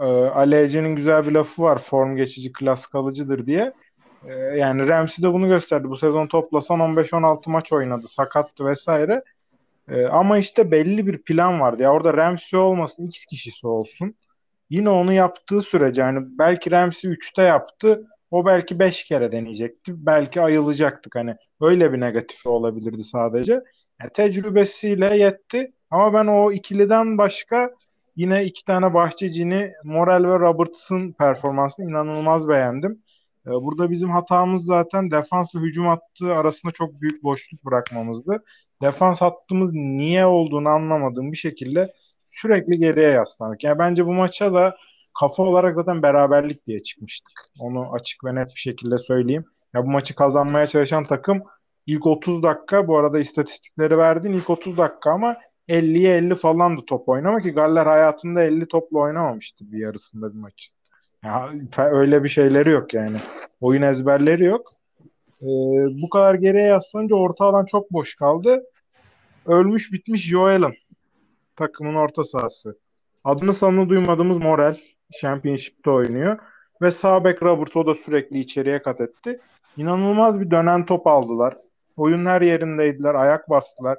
[0.00, 1.78] e, Ali Ece'nin güzel bir lafı var.
[1.78, 3.72] Form geçici, klas kalıcıdır diye.
[4.28, 5.88] E, yani Ramsey de bunu gösterdi.
[5.88, 8.08] Bu sezon toplasan 15-16 maç oynadı.
[8.08, 9.22] Sakattı vesaire.
[9.88, 11.82] E, ama işte belli bir plan vardı.
[11.82, 14.14] Ya orada Ramsey olmasın, X kişisi olsun.
[14.70, 18.06] Yine onu yaptığı sürece yani belki Ramsey 3'te yaptı.
[18.30, 19.92] O belki 5 kere deneyecekti.
[20.06, 21.14] Belki ayılacaktık.
[21.14, 23.52] Hani öyle bir negatifi olabilirdi sadece.
[24.00, 25.72] Yani tecrübesiyle yetti.
[25.90, 27.70] Ama ben o ikiliden başka
[28.16, 33.02] yine iki tane bahçecini Morel ve Robertson performansını inanılmaz beğendim.
[33.46, 38.44] Ee, Burada bizim hatamız zaten defans ve hücum hattı arasında çok büyük boşluk bırakmamızdı.
[38.82, 41.92] Defans hattımız niye olduğunu anlamadığım bir şekilde
[42.26, 43.64] sürekli geriye yaslandık.
[43.64, 44.76] Yani bence bu maça da
[45.20, 47.32] kafa olarak zaten beraberlik diye çıkmıştık.
[47.60, 49.44] Onu açık ve net bir şekilde söyleyeyim.
[49.74, 51.42] Ya bu maçı kazanmaya çalışan takım
[51.86, 55.36] ilk 30 dakika bu arada istatistikleri verdin ilk 30 dakika ama
[55.68, 60.76] 50'ye 50 falandı top oynama ki Galler hayatında 50 topla oynamamıştı bir yarısında bir maçın.
[61.24, 63.16] Ya, öyle bir şeyleri yok yani.
[63.60, 64.72] Oyun ezberleri yok.
[65.42, 65.46] Ee,
[66.02, 68.62] bu kadar geriye yaslanınca orta alan çok boş kaldı.
[69.46, 70.74] Ölmüş bitmiş Joel'ın
[71.56, 72.78] takımın orta sahası.
[73.24, 74.80] Adını sanını duymadığımız Morel
[75.12, 76.38] Championship'te oynuyor.
[76.82, 79.40] Ve sağ bek Robert o da sürekli içeriye kat etti.
[79.76, 81.54] İnanılmaz bir dönen top aldılar.
[81.96, 83.14] Oyun her yerindeydiler.
[83.14, 83.98] Ayak bastılar.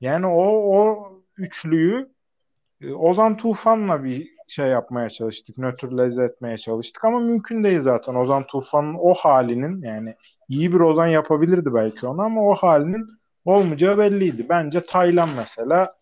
[0.00, 0.44] Yani o,
[0.78, 2.08] o üçlüyü
[2.80, 5.58] e, Ozan Tufan'la bir şey yapmaya çalıştık.
[5.58, 8.14] Nötralize etmeye çalıştık ama mümkün değil zaten.
[8.14, 10.14] Ozan Tufan'ın o halinin yani
[10.48, 13.08] iyi bir Ozan yapabilirdi belki onu ama o halinin
[13.44, 14.46] olmayacağı belliydi.
[14.48, 15.97] Bence Taylan mesela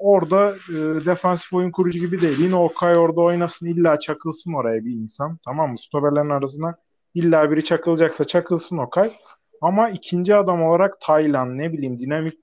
[0.00, 2.38] orada e, defansif oyun kurucu gibi değil.
[2.38, 5.38] Yine Okay orada oynasın illa çakılsın oraya bir insan.
[5.44, 5.78] Tamam mı?
[5.78, 6.74] Stoperlerin arasına
[7.14, 9.10] illa biri çakılacaksa çakılsın Okay.
[9.62, 12.38] Ama ikinci adam olarak Taylan ne bileyim dinamik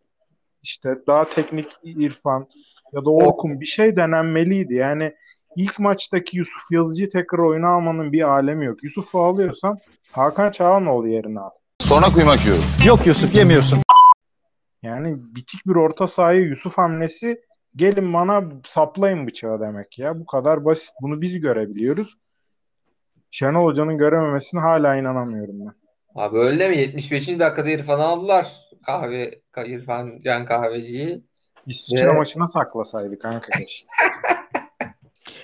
[0.64, 2.48] işte daha teknik İrfan
[2.94, 4.74] ya da Orkun bir şey denenmeliydi.
[4.74, 5.14] Yani
[5.56, 8.84] ilk maçtaki Yusuf Yazıcı tekrar oyuna almanın bir alemi yok.
[8.84, 9.80] Yusuf'u alıyorsan
[10.12, 11.50] Hakan Çağanoğlu yerine al.
[11.80, 12.64] Sonra kuymak yiyorum.
[12.86, 13.80] Yok Yusuf yemiyorsun.
[14.86, 17.42] Yani bitik bir orta sahaya Yusuf hamlesi
[17.76, 20.20] gelin bana saplayın bıçağı demek ya.
[20.20, 20.94] Bu kadar basit.
[21.02, 22.18] Bunu biz görebiliyoruz.
[23.32, 25.74] Şenol Hoca'nın görememesine hala inanamıyorum ben.
[26.16, 26.78] Abi öyle mi?
[26.78, 27.28] 75.
[27.28, 28.48] dakikada İrfan'ı aldılar.
[28.86, 31.24] Kahve, İrfan Can Kahveci'yi.
[31.68, 33.88] İsviçre Ve- maçına saklasaydı kanka keşke.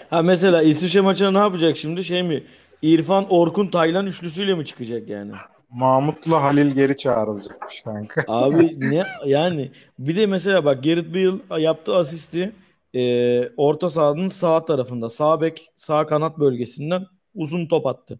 [0.09, 2.03] Ha mesela İsviçre maçına ne yapacak şimdi?
[2.03, 2.43] Şey mi?
[2.81, 5.31] İrfan, Orkun, Taylan üçlüsüyle mi çıkacak yani?
[5.71, 8.23] Mahmut'la Halil geri çağrılacakmış kanka.
[8.27, 12.51] Abi ne yani bir de mesela bak Gareth Bale yaptığı asisti
[12.95, 17.05] e, orta sahanın sağ tarafında sağ bek sağ kanat bölgesinden
[17.35, 18.19] uzun top attı.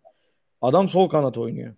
[0.62, 1.76] Adam sol kanat oynuyor.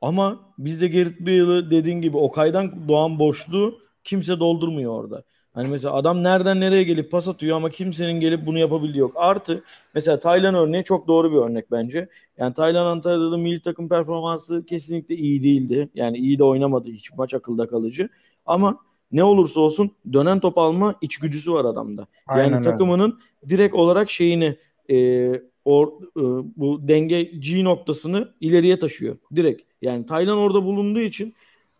[0.00, 5.24] Ama bizde Gareth Bale'ı dediğin gibi Okay'dan doğan boşluğu kimse doldurmuyor orada.
[5.56, 9.12] Hani mesela adam nereden nereye gelip pas atıyor ama kimsenin gelip bunu yapabildiği yok.
[9.14, 9.64] Artı
[9.94, 12.08] mesela Taylan örneği çok doğru bir örnek bence.
[12.38, 15.88] Yani Taylan Antalya'da milli takım performansı kesinlikle iyi değildi.
[15.94, 18.08] Yani iyi de oynamadı hiç maç akılda kalıcı.
[18.46, 18.78] Ama
[19.12, 22.06] ne olursa olsun dönen top alma içgüdüsü var adamda.
[22.26, 22.70] Aynen yani öyle.
[22.70, 24.56] takımının direkt olarak şeyini
[24.90, 25.28] e,
[25.64, 26.22] or, e,
[26.56, 29.16] bu denge G noktasını ileriye taşıyor.
[29.36, 29.62] Direkt.
[29.82, 31.34] Yani Taylan orada bulunduğu için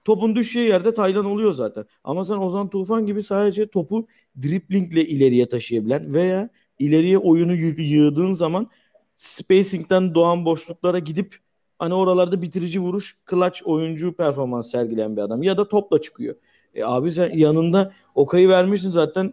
[0.06, 1.84] topun düştüğü yerde Taylan oluyor zaten.
[2.04, 4.06] Ama sen Ozan Tufan gibi sadece topu
[4.42, 8.70] driplingle ileriye taşıyabilen veya ileriye oyunu yı- yığdığın zaman
[9.16, 11.36] spacing'den doğan boşluklara gidip
[11.78, 16.34] hani oralarda bitirici vuruş, clutch oyuncu performans sergileyen bir adam ya da topla çıkıyor.
[16.74, 19.32] E abi sen yanında Okay'ı vermişsin zaten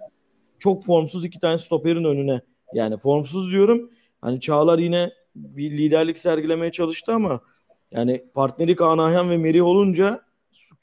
[0.60, 2.42] çok formsuz iki tane stoperin önüne.
[2.74, 3.90] Yani formsuz diyorum.
[4.22, 7.42] Hani Çağlar yine bir liderlik sergilemeye çalıştı ama
[7.92, 10.22] yani partneri Kaan Ayhan ve Merih olunca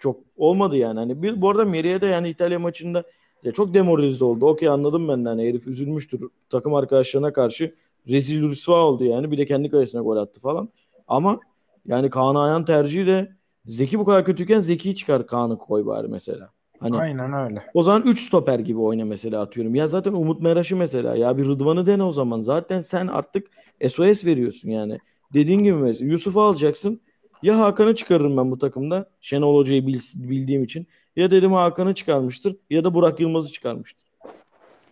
[0.00, 0.98] çok olmadı yani.
[0.98, 3.04] Hani bir, bu arada Merih'e de yani İtalya maçında
[3.44, 4.46] ya çok demoralize oldu.
[4.46, 6.20] Okey anladım ben de hani herif üzülmüştür.
[6.50, 7.74] Takım arkadaşlarına karşı
[8.08, 9.30] rezil rüsva oldu yani.
[9.30, 10.68] Bir de kendi kalesine gol attı falan.
[11.08, 11.40] Ama
[11.86, 13.32] yani Kaan Ayhan tercihi de
[13.66, 16.50] Zeki bu kadar kötüyken Zeki'yi çıkar Kaan'ı koy bari mesela.
[16.80, 17.62] Hani Aynen öyle.
[17.74, 19.74] o zaman 3 stoper gibi oyna mesela atıyorum.
[19.74, 22.38] Ya zaten Umut Meraş'ı mesela ya bir Rıdvan'ı dene o zaman.
[22.40, 23.46] Zaten sen artık
[23.88, 24.98] SOS veriyorsun yani.
[25.34, 27.00] Dediğin gibi mesela Yusuf'u alacaksın.
[27.42, 29.11] Ya Hakan'ı çıkarırım ben bu takımda.
[29.20, 30.87] Şenol Hoca'yı bil- bildiğim için.
[31.16, 34.07] Ya dedim Hakan'ı çıkarmıştır ya da Burak Yılmaz'ı çıkarmıştır.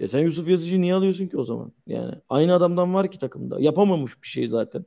[0.00, 1.72] Ya sen Yusuf Yazıcı'yı niye alıyorsun ki o zaman?
[1.86, 3.60] Yani aynı adamdan var ki takımda.
[3.60, 4.84] Yapamamış bir şey zaten.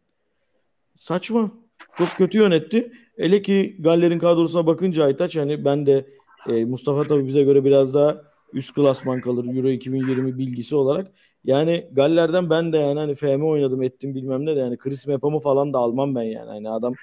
[0.95, 1.52] Saçma.
[1.97, 2.91] Çok kötü yönetti.
[3.17, 6.06] Hele ki Galler'in kadrosuna bakınca Aytaç hani ben de
[6.50, 8.21] e, Mustafa tabii bize göre biraz daha
[8.54, 11.12] üst klasman kalır Euro 2020 bilgisi olarak.
[11.45, 15.39] Yani Galler'den ben de yani hani FM oynadım ettim bilmem ne de yani Chris Mepam'ı
[15.39, 16.50] falan da almam ben yani.
[16.50, 16.93] Hani adam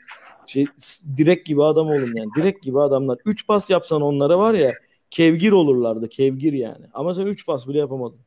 [0.49, 0.67] şey
[1.17, 2.31] direkt gibi adam oğlum yani.
[2.37, 3.19] Direkt gibi adamlar.
[3.25, 4.73] 3 pas yapsan onlara var ya
[5.11, 6.09] kevgir olurlardı.
[6.09, 6.87] Kevgir yani.
[6.95, 8.19] Ama sen 3 pas bile yapamadın.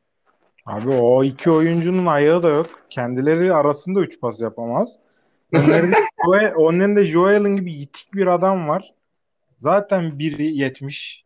[0.66, 2.66] Abi o iki oyuncunun ayağı da yok.
[2.90, 4.98] Kendileri arasında üç pas yapamaz.
[5.52, 8.94] Önlerinde, Joe- önlerinde Joel'in gibi yitik bir adam var.
[9.58, 11.22] Zaten 1.70.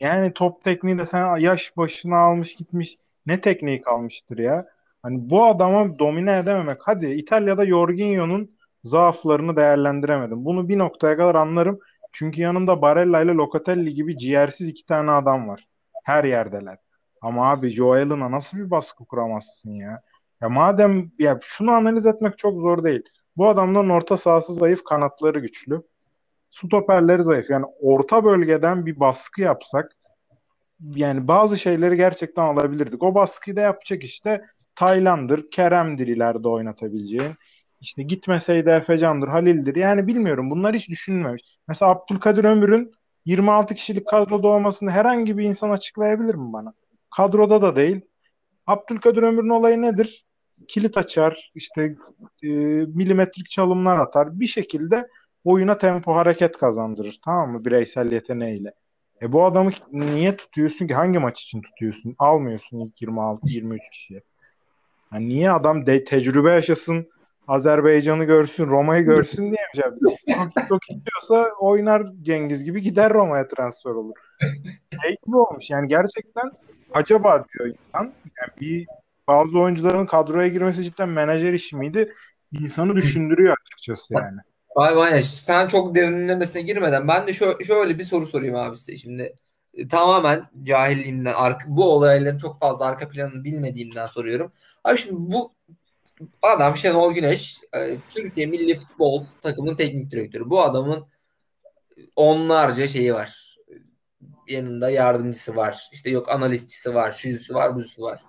[0.00, 2.96] Yani top tekniği de sen yaş başına almış gitmiş.
[3.26, 4.66] Ne tekniği kalmıştır ya.
[5.02, 6.78] Hani bu adama domine edememek.
[6.80, 8.55] Hadi İtalya'da Jorginho'nun
[8.86, 10.44] zaaflarını değerlendiremedim.
[10.44, 11.78] Bunu bir noktaya kadar anlarım.
[12.12, 15.68] Çünkü yanımda Barella ile Locatelli gibi ciğersiz iki tane adam var.
[16.04, 16.78] Her yerdeler.
[17.20, 20.02] Ama abi Joel'ına nasıl bir baskı kuramazsın ya?
[20.40, 23.02] Ya madem ya şunu analiz etmek çok zor değil.
[23.36, 25.82] Bu adamların orta sahası zayıf, kanatları güçlü.
[26.50, 27.50] Stoperleri zayıf.
[27.50, 29.96] Yani orta bölgeden bir baskı yapsak
[30.80, 33.02] yani bazı şeyleri gerçekten alabilirdik.
[33.02, 34.44] O baskıyı da yapacak işte
[34.74, 37.34] Taylan'dır, Kerem'dir ileride oynatabileceğin.
[37.80, 39.76] İşte gitmeseydi Efecan'dır, Halil'dir.
[39.76, 40.50] Yani bilmiyorum.
[40.50, 41.58] Bunlar hiç düşünülmemiş.
[41.68, 42.92] Mesela Abdülkadir Ömür'ün
[43.24, 46.74] 26 kişilik kadroda olmasını herhangi bir insan açıklayabilir mi bana?
[47.16, 48.00] Kadroda da değil.
[48.66, 50.26] Abdülkadir Ömür'ün olayı nedir?
[50.68, 51.96] Kilit açar, işte
[52.42, 52.48] e,
[52.86, 54.40] milimetrik çalımlar atar.
[54.40, 55.08] Bir şekilde
[55.44, 57.18] oyuna tempo hareket kazandırır.
[57.24, 57.64] Tamam mı?
[57.64, 58.72] Bireysel yeteneğiyle.
[59.22, 60.94] E bu adamı niye tutuyorsun ki?
[60.94, 62.14] Hangi maç için tutuyorsun?
[62.18, 64.22] Almıyorsun ilk 26 23 kişiye.
[65.12, 67.08] Yani niye adam de, tecrübe yaşasın,
[67.48, 69.56] Azerbaycan'ı görsün, Roma'yı görsün diye mi?
[69.76, 69.98] yapacak?
[70.34, 74.14] Çok, çok istiyorsa oynar Cengiz gibi gider Roma'ya transfer olur.
[75.02, 76.50] Şey gibi olmuş yani gerçekten
[76.94, 78.04] acaba diyor insan.
[78.04, 78.86] Yani bir
[79.28, 82.14] bazı oyuncuların kadroya girmesi cidden menajer işi miydi?
[82.52, 84.40] İnsanı düşündürüyor açıkçası yani.
[84.76, 88.96] Vay vay sen çok derinlemesine girmeden ben de şö- şöyle bir soru sorayım abi size
[88.96, 89.36] şimdi.
[89.74, 91.34] e, tamamen cahilliğimden
[91.66, 94.52] bu olayların çok fazla arka planını bilmediğimden soruyorum.
[94.84, 95.54] Abi şimdi bu
[96.42, 100.50] adam Şenol Güneş e, Türkiye Milli Futbol takımının teknik direktörü.
[100.50, 101.06] Bu adamın
[102.16, 103.56] onlarca şeyi var.
[104.48, 105.88] Yanında yardımcısı var.
[105.92, 108.24] İşte yok analistçisi var, şucusu var, buzusu var.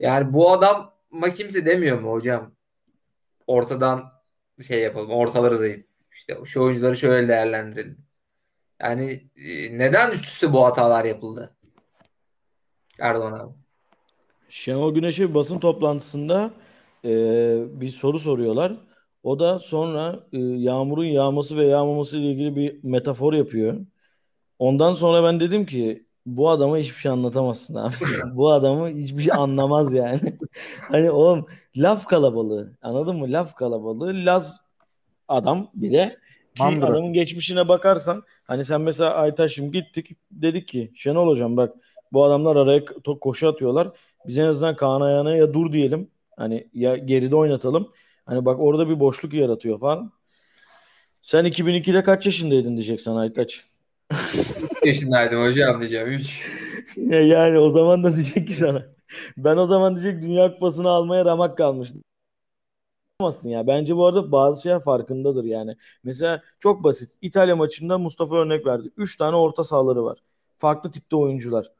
[0.00, 0.92] Yani bu adama
[1.34, 2.54] kimse demiyor mu hocam?
[3.46, 4.12] Ortadan
[4.68, 5.86] şey yapalım, ortaları zayıf.
[6.12, 7.98] İşte şu oyuncuları şöyle değerlendirelim.
[8.80, 11.56] Yani e, neden üst üste bu hatalar yapıldı?
[12.98, 13.54] Erdoğan abi.
[14.48, 16.54] Şenol Güneş'e bir basın toplantısında
[17.04, 17.10] e,
[17.80, 18.76] bir soru soruyorlar.
[19.22, 23.86] O da sonra e, yağmurun yağması ve yağmaması ile ilgili bir metafor yapıyor.
[24.58, 27.94] Ondan sonra ben dedim ki bu adama hiçbir şey anlatamazsın abi.
[28.34, 30.20] bu adamı hiçbir şey anlamaz yani.
[30.90, 33.32] hani oğlum laf kalabalığı anladın mı?
[33.32, 34.60] Laf kalabalığı Laz
[35.28, 36.18] adam bile
[36.54, 36.86] ki Mandıra.
[36.86, 41.74] adamın geçmişine bakarsan hani sen mesela Aytaş'ım gittik dedik ki Şenol hocam bak
[42.12, 42.84] bu adamlar araya
[43.20, 43.90] koşu atıyorlar.
[44.26, 46.10] Biz en azından Kaan Ayhan'a ya dur diyelim.
[46.36, 47.92] Hani ya geride oynatalım.
[48.26, 50.12] Hani bak orada bir boşluk yaratıyor falan.
[51.22, 53.64] Sen 2002'de kaç yaşındaydın diyeceksin Aytaç.
[54.84, 56.08] yaşındaydım hocam diyeceğim.
[56.08, 56.42] 3.
[56.96, 58.86] Ya yani o zaman da diyecek ki sana.
[59.36, 62.02] Ben o zaman diyecek Dünya Kupası'nı almaya ramak kalmıştım.
[63.20, 63.66] Yapamazsın ya.
[63.66, 65.76] Bence bu arada bazı şeyler farkındadır yani.
[66.04, 67.12] Mesela çok basit.
[67.22, 68.90] İtalya maçında Mustafa örnek verdi.
[68.96, 70.18] 3 tane orta sahaları var.
[70.56, 71.72] Farklı tipte oyuncular.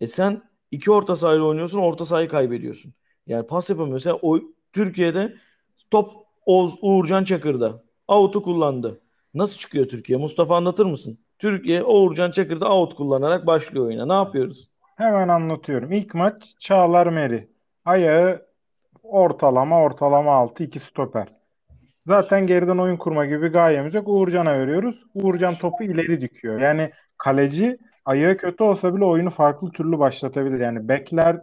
[0.00, 2.94] E sen iki orta sahayla oynuyorsun, orta sahayı kaybediyorsun.
[3.26, 4.12] Yani pas yapamıyorsun.
[4.12, 4.40] Mesela o
[4.72, 5.34] Türkiye'de
[5.90, 6.10] top
[6.46, 7.82] Oğuz, Uğurcan Çakır'da.
[8.08, 9.00] Out'u kullandı.
[9.34, 10.18] Nasıl çıkıyor Türkiye?
[10.18, 11.18] Mustafa anlatır mısın?
[11.38, 14.06] Türkiye Uğurcan Çakır'da out kullanarak başlıyor oyuna.
[14.06, 14.68] Ne yapıyoruz?
[14.96, 15.92] Hemen anlatıyorum.
[15.92, 17.48] İlk maç Çağlar Meri.
[17.84, 18.46] Ayağı
[19.02, 21.28] ortalama ortalama altı iki stoper.
[22.06, 24.08] Zaten geriden oyun kurma gibi gayemiz yok.
[24.08, 25.02] Uğurcan'a veriyoruz.
[25.14, 26.60] Uğurcan topu ileri dikiyor.
[26.60, 30.60] Yani kaleci ayağı kötü olsa bile oyunu farklı türlü başlatabilir.
[30.60, 31.40] Yani bekler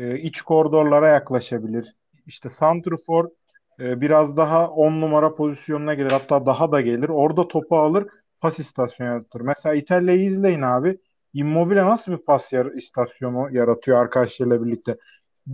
[0.00, 1.96] e, iç koridorlara yaklaşabilir.
[2.26, 3.28] İşte santrfor
[3.80, 6.10] e, biraz daha 10 numara pozisyonuna gelir.
[6.10, 7.08] Hatta daha da gelir.
[7.08, 8.06] Orada topu alır
[8.40, 9.40] pas istasyonu yaratır.
[9.40, 10.98] Mesela İtalya'yı izleyin abi.
[11.34, 14.96] Immobile nasıl bir pas yar- istasyonu yaratıyor arkadaşlarıyla birlikte.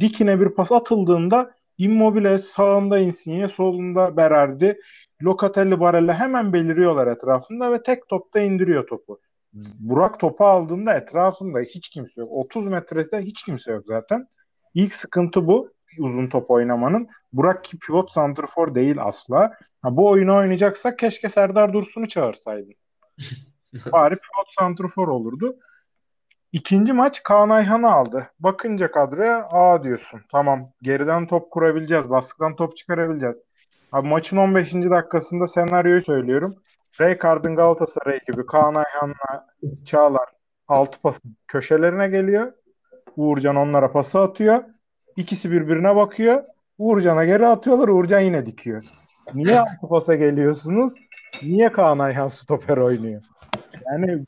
[0.01, 4.81] Dikine bir pas atıldığında Immobile sağında Insigne, solunda Berardi,
[5.23, 9.21] Locatelli, Barella hemen beliriyorlar etrafında ve tek topta indiriyor topu.
[9.79, 12.31] Burak topu aldığında etrafında hiç kimse yok.
[12.33, 14.27] 30 metrede hiç kimse yok zaten.
[14.77, 17.09] İlk sıkıntı bu uzun top oynamanın.
[17.33, 19.53] Burak ki pivot santrfor değil asla.
[19.83, 22.75] Ha, bu oyunu oynayacaksak keşke Serdar Dursun'u çağırsaydın.
[23.93, 25.57] Bari pivot santrfor olurdu.
[26.53, 28.31] İkinci maç Kaan Ayhan'ı aldı.
[28.41, 30.21] Bakınca kadroya aa diyorsun.
[30.33, 32.11] Tamam geriden top kurabileceğiz.
[32.11, 33.41] Baskıdan top çıkarabileceğiz.
[33.93, 34.75] Abi maçın 15.
[34.75, 36.55] dakikasında senaryoyu söylüyorum.
[37.01, 39.47] Rijkaard'ın Galatasaray gibi Kaan Ayhan'la
[39.85, 40.29] Çağlar
[40.69, 42.53] altı pasın köşelerine geliyor.
[43.17, 44.65] Uğurcan onlara pası atıyor.
[45.17, 46.45] İkisi birbirine bakıyor.
[46.79, 47.89] Uğurcan'a geri atıyorlar.
[47.89, 48.83] Uğurcan yine dikiyor.
[49.35, 50.95] Niye altı pasa geliyorsunuz?
[51.43, 53.23] Niye Kaan Ayhan stoper oynuyor?
[53.87, 54.25] Yani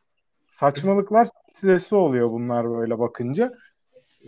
[0.51, 3.53] saçmalıklar silsilesi oluyor bunlar böyle bakınca.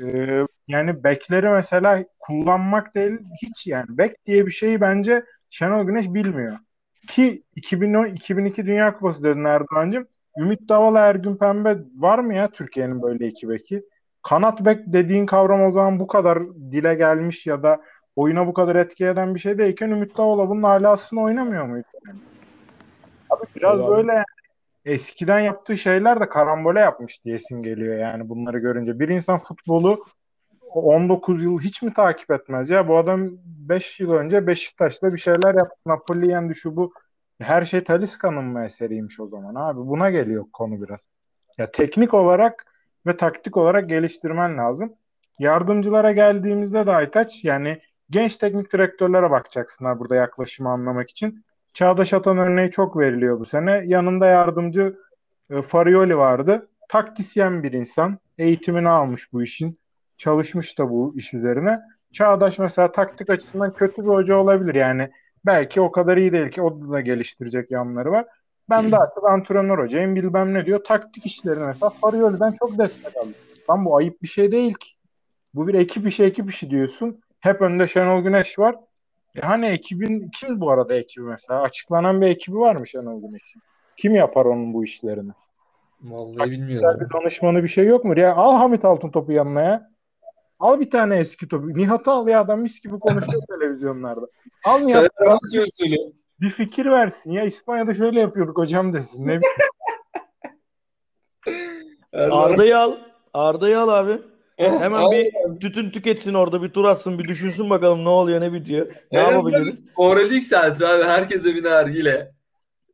[0.03, 6.07] Ee, yani bekleri mesela kullanmak değil hiç yani bek diye bir şeyi bence Şenol Güneş
[6.09, 6.59] bilmiyor.
[7.09, 10.07] Ki 2010 2002 Dünya Kupası dedin Erdoğan'cığım.
[10.39, 13.83] Ümit Davala, Ergün Pembe var mı ya Türkiye'nin böyle iki beki?
[14.23, 17.81] Kanat bek dediğin kavram o zaman bu kadar dile gelmiş ya da
[18.17, 21.87] oyuna bu kadar etki eden bir şey değilken Ümit Davala bunun alasını oynamıyor muydu?
[23.31, 23.91] Abi biraz Tabii.
[23.91, 24.25] böyle
[24.85, 29.01] eskiden yaptığı şeyler de karambole yapmış diyesin geliyor yani bunları görünce.
[29.01, 30.05] Bir insan futbolu
[30.75, 32.89] 19 yıl hiç mi takip etmez ya?
[32.89, 35.77] Bu adam 5 yıl önce Beşiktaş'ta bir şeyler yaptı.
[35.87, 36.93] Napoli yendi şu bu.
[37.41, 39.79] Her şey Talisca'nın mı eseriymiş o zaman abi?
[39.79, 41.09] Buna geliyor konu biraz.
[41.59, 42.70] Ya teknik olarak
[43.07, 44.93] ve taktik olarak geliştirmen lazım.
[45.39, 51.45] Yardımcılara geldiğimizde de Aytaç yani genç teknik direktörlere bakacaksınlar burada yaklaşımı anlamak için.
[51.75, 53.83] Çağdaş Atan örneği çok veriliyor bu sene.
[53.87, 54.97] Yanında yardımcı
[55.51, 56.69] e, Farioli vardı.
[56.89, 58.19] Taktisyen bir insan.
[58.39, 59.79] Eğitimini almış bu işin.
[60.17, 61.81] Çalışmış da bu iş üzerine.
[62.13, 64.75] Çağdaş mesela taktik açısından kötü bir hoca olabilir.
[64.75, 65.11] Yani
[65.47, 68.27] belki o kadar iyi değil ki o da geliştirecek yanları var.
[68.71, 70.85] Ben daha çok antrenör hocayım bilmem ne diyor.
[70.85, 73.35] Taktik işlerine mesela Farioli'den çok destek aldım.
[73.71, 74.91] Lan bu ayıp bir şey değil ki.
[75.55, 77.21] Bu bir ekip işi ekip işi diyorsun.
[77.41, 78.75] Hep önde Şenol Güneş var.
[79.37, 81.63] E hani ekibin kim bu arada ekibi mesela?
[81.63, 83.63] Açıklanan bir ekibi var mı Şenol Güneş'in?
[83.97, 85.33] Kim yapar onun bu işlerini?
[86.03, 87.01] Vallahi Güzel bilmiyorum.
[87.01, 88.19] bir danışmanı bir şey yok mu?
[88.19, 89.91] Ya al Hamit Altıntop'u yanına ya.
[90.61, 91.69] Al bir tane eski topu.
[91.69, 94.27] Nihat'ı al ya adam mis gibi konuşuyor televizyonlarda.
[94.65, 95.97] Al Nihat Fenerbahçe usulü.
[96.41, 97.45] Bir fikir versin ya.
[97.45, 99.27] İspanya'da şöyle yapıyorduk hocam desin.
[99.27, 99.41] Ne.
[102.31, 102.97] Arda'yı al.
[103.35, 104.23] Arda'yı al abi.
[104.57, 105.13] Hemen Al.
[105.13, 108.87] bir tütün tüketsin orada bir tur atsın bir düşünsün bakalım ne oluyor ne bitiyor.
[109.13, 109.85] Ne En azından yapabiliriz?
[109.99, 111.05] Morali yükseltir abi.
[111.05, 112.33] Herkese bir nargile.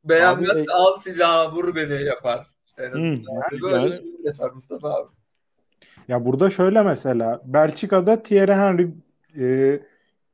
[0.05, 2.47] Beğenmez Abi, e- al silahı vur beni yapar.
[2.79, 3.07] En azından.
[3.07, 5.09] yani- Böyle yani- şey yapar Mustafa abi.
[6.09, 8.89] Ya burada şöyle mesela Belçika'da Thierry Henry
[9.41, 9.81] e,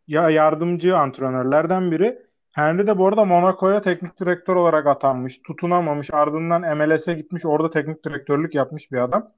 [0.08, 2.22] ya yardımcı antrenörlerden biri.
[2.52, 5.38] Henry de bu arada Monaco'ya teknik direktör olarak atanmış.
[5.38, 6.10] Tutunamamış.
[6.12, 7.44] Ardından MLS'e gitmiş.
[7.44, 9.32] Orada teknik direktörlük yapmış bir adam.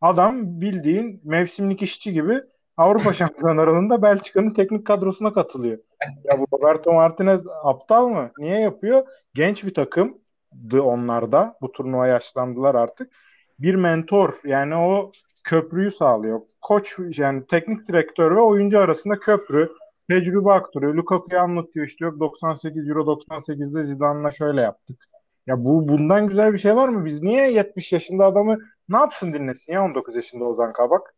[0.00, 2.40] Adam bildiğin mevsimlik işçi gibi
[2.76, 5.78] Avrupa Şampiyonları'nda Belçika'nın teknik kadrosuna katılıyor.
[6.24, 8.30] Ya bu Roberto Martinez aptal mı?
[8.38, 9.06] Niye yapıyor?
[9.34, 11.56] Genç bir takımdı onlarda.
[11.60, 13.12] Bu turnuva yaşlandılar artık.
[13.58, 15.12] Bir mentor yani o
[15.44, 16.40] köprüyü sağlıyor.
[16.60, 19.70] Koç yani teknik direktör ve oyuncu arasında köprü.
[20.10, 20.94] Tecrübe aktarıyor.
[20.94, 25.08] Lukaku'yu anlatıyor işte yok 98 Euro 98'de Zidane'la şöyle yaptık.
[25.46, 27.04] Ya bu bundan güzel bir şey var mı?
[27.04, 31.14] Biz niye 70 yaşında adamı ne yapsın dinlesin ya 19 yaşında Ozan Kabak?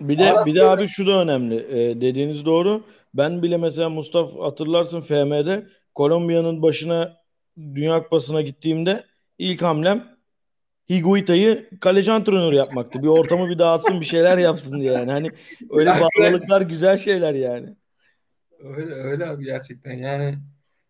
[0.00, 1.56] Bir de Arası- bir de abi şu da önemli.
[1.56, 2.82] Ee, dediğiniz doğru.
[3.14, 7.16] Ben bile mesela Mustafa hatırlarsın FM'de Kolombiya'nın başına
[7.58, 9.04] Dünya Kupası'na gittiğimde
[9.38, 10.04] ilk hamlem
[10.90, 13.02] Higuita'yı kaleci antrenörü yapmaktı.
[13.02, 15.10] Bir ortamı bir dağıtsın, bir şeyler yapsın diye yani.
[15.10, 15.30] Hani
[15.70, 17.77] öyle bağlılıklar güzel şeyler yani.
[18.64, 20.38] Öyle öyle abi gerçekten yani.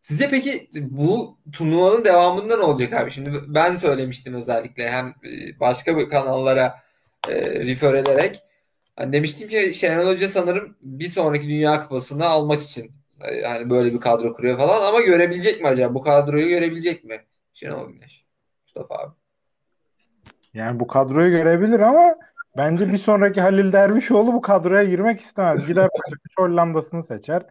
[0.01, 3.11] Size peki bu turnuvanın devamında ne olacak abi?
[3.11, 6.75] Şimdi ben söylemiştim özellikle hem e, başka bir kanallara
[7.29, 8.43] e, refer ederek.
[8.97, 12.93] Hani demiştim ki Şenol Hoca sanırım bir sonraki Dünya Kupası'nı almak için
[13.29, 15.95] e, hani böyle bir kadro kuruyor falan ama görebilecek mi acaba?
[15.95, 17.21] Bu kadroyu görebilecek mi
[17.55, 18.27] Şenol Güneş?
[18.63, 19.15] Mustafa abi.
[20.55, 22.15] Yani bu kadroyu görebilir ama
[22.57, 25.67] bence bir sonraki Halil Dervişoğlu bu kadroya girmek istemez.
[25.67, 25.89] Gider
[26.37, 27.43] Hollanda'sını seçer.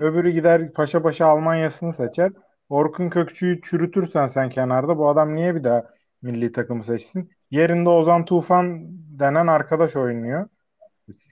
[0.00, 2.32] Öbürü gider Paşa Paşa Almanya'sını seçer.
[2.68, 5.84] Orkun Kökçü'yü çürütürsen sen kenarda bu adam niye bir daha
[6.22, 7.30] milli takımı seçsin?
[7.50, 8.78] Yerinde Ozan Tufan
[9.18, 10.48] denen arkadaş oynuyor.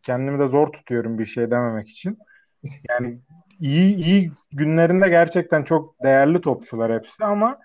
[0.03, 2.19] Kendimi de zor tutuyorum bir şey dememek için.
[2.89, 3.19] Yani
[3.61, 7.59] iyi iyi günlerinde gerçekten çok değerli topçular hepsi ama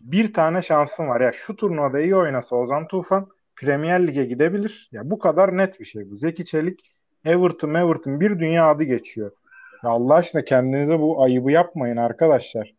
[0.00, 1.20] bir tane şansım var.
[1.20, 4.88] Ya şu turnuvada iyi oynasa Ozan Tufan Premier Lig'e gidebilir.
[4.92, 6.16] Ya bu kadar net bir şey bu.
[6.16, 6.80] Zeki Çelik
[7.24, 9.32] Everton Everton bir dünya adı geçiyor.
[9.84, 12.74] Ya Allah aşkına kendinize bu ayıbı yapmayın arkadaşlar.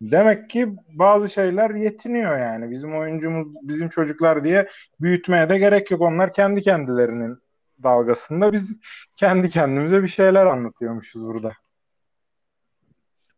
[0.00, 2.70] Demek ki bazı şeyler yetiniyor yani.
[2.70, 4.68] Bizim oyuncumuz, bizim çocuklar diye
[5.00, 6.00] büyütmeye de gerek yok.
[6.00, 7.38] Onlar kendi kendilerinin
[7.82, 8.76] dalgasında biz
[9.16, 11.52] kendi kendimize bir şeyler anlatıyormuşuz burada.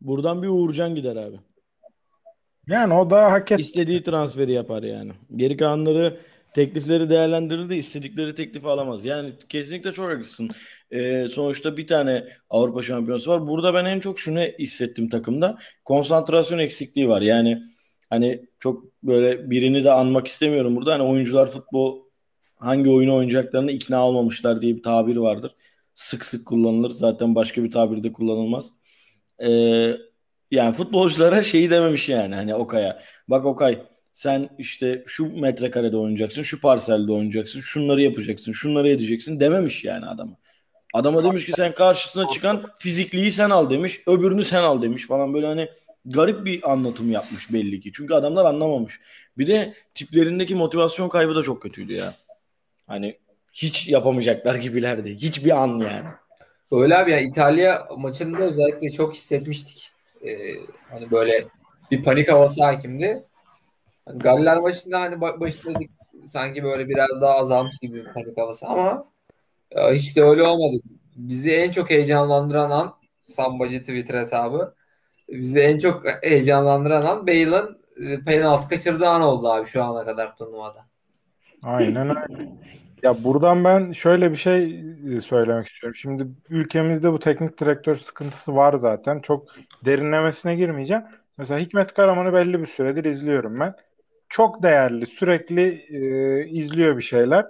[0.01, 1.37] Buradan bir Uğurcan gider abi.
[2.66, 3.59] Yani o da hak et.
[3.61, 5.12] İstediği transferi yapar yani.
[5.37, 6.18] Geri kalanları
[6.59, 9.05] teklifleri değerlendirir de istedikleri teklifi alamaz.
[9.05, 10.51] Yani kesinlikle çok haklısın.
[10.90, 13.47] Ee, sonuçta bir tane Avrupa Şampiyonası var.
[13.47, 15.59] Burada ben en çok şunu hissettim takımda.
[15.85, 17.23] Konsantrasyon eksikliği var.
[17.23, 17.62] Yani
[18.11, 20.92] hani çok böyle birini de anmak istemiyorum burada.
[20.94, 22.03] Hani oyuncular futbol
[22.57, 25.55] hangi oyunu oynayacaklarını ikna olmamışlar diye bir tabir vardır.
[25.94, 26.90] Sık sık kullanılır.
[26.90, 28.73] Zaten başka bir tabirde kullanılmaz.
[29.38, 29.97] Ee,
[30.51, 33.03] yani futbolculara şeyi dememiş yani hani Okay'a.
[33.29, 33.83] Bak Okay
[34.18, 40.33] sen işte şu metrekarede oynayacaksın, şu parselde oynayacaksın, şunları yapacaksın, şunları edeceksin dememiş yani adama.
[40.94, 45.35] Adama demiş ki sen karşısına çıkan fizikliyi sen al demiş, öbürünü sen al demiş falan
[45.35, 45.68] böyle hani
[46.04, 47.92] garip bir anlatım yapmış belli ki.
[47.94, 49.00] Çünkü adamlar anlamamış.
[49.38, 52.14] Bir de tiplerindeki motivasyon kaybı da çok kötüydü ya.
[52.87, 53.18] Hani
[53.52, 55.14] hiç yapamayacaklar gibilerdi.
[55.14, 56.09] Hiçbir an yani.
[56.70, 59.90] Öyle abi ya İtalya maçında özellikle çok hissetmiştik.
[60.24, 60.28] Ee,
[60.90, 61.46] hani böyle
[61.90, 63.24] bir panik havası hakimdi.
[64.14, 65.79] Galler maçında hani ba- başında
[66.25, 69.05] sanki böyle biraz daha azalmış gibi bir panik havası ama
[69.71, 70.81] e, hiç de öyle olmadı.
[71.16, 72.94] Bizi en çok heyecanlandıran an
[73.27, 74.75] Sambacı Twitter hesabı.
[75.29, 80.37] Bizi en çok heyecanlandıran an Bale'ın e, penaltı kaçırdığı an oldu abi şu ana kadar
[80.37, 80.79] turnuvada.
[81.62, 82.49] Aynen öyle.
[83.03, 84.85] Ya buradan ben şöyle bir şey
[85.16, 85.97] e, söylemek istiyorum.
[85.97, 89.21] Şimdi ülkemizde bu teknik direktör sıkıntısı var zaten.
[89.21, 89.49] Çok
[89.85, 91.03] derinlemesine girmeyeceğim.
[91.38, 93.75] Mesela Hikmet Karaman'ı belli bir süredir izliyorum ben.
[94.29, 97.47] Çok değerli, sürekli e, izliyor bir şeyler.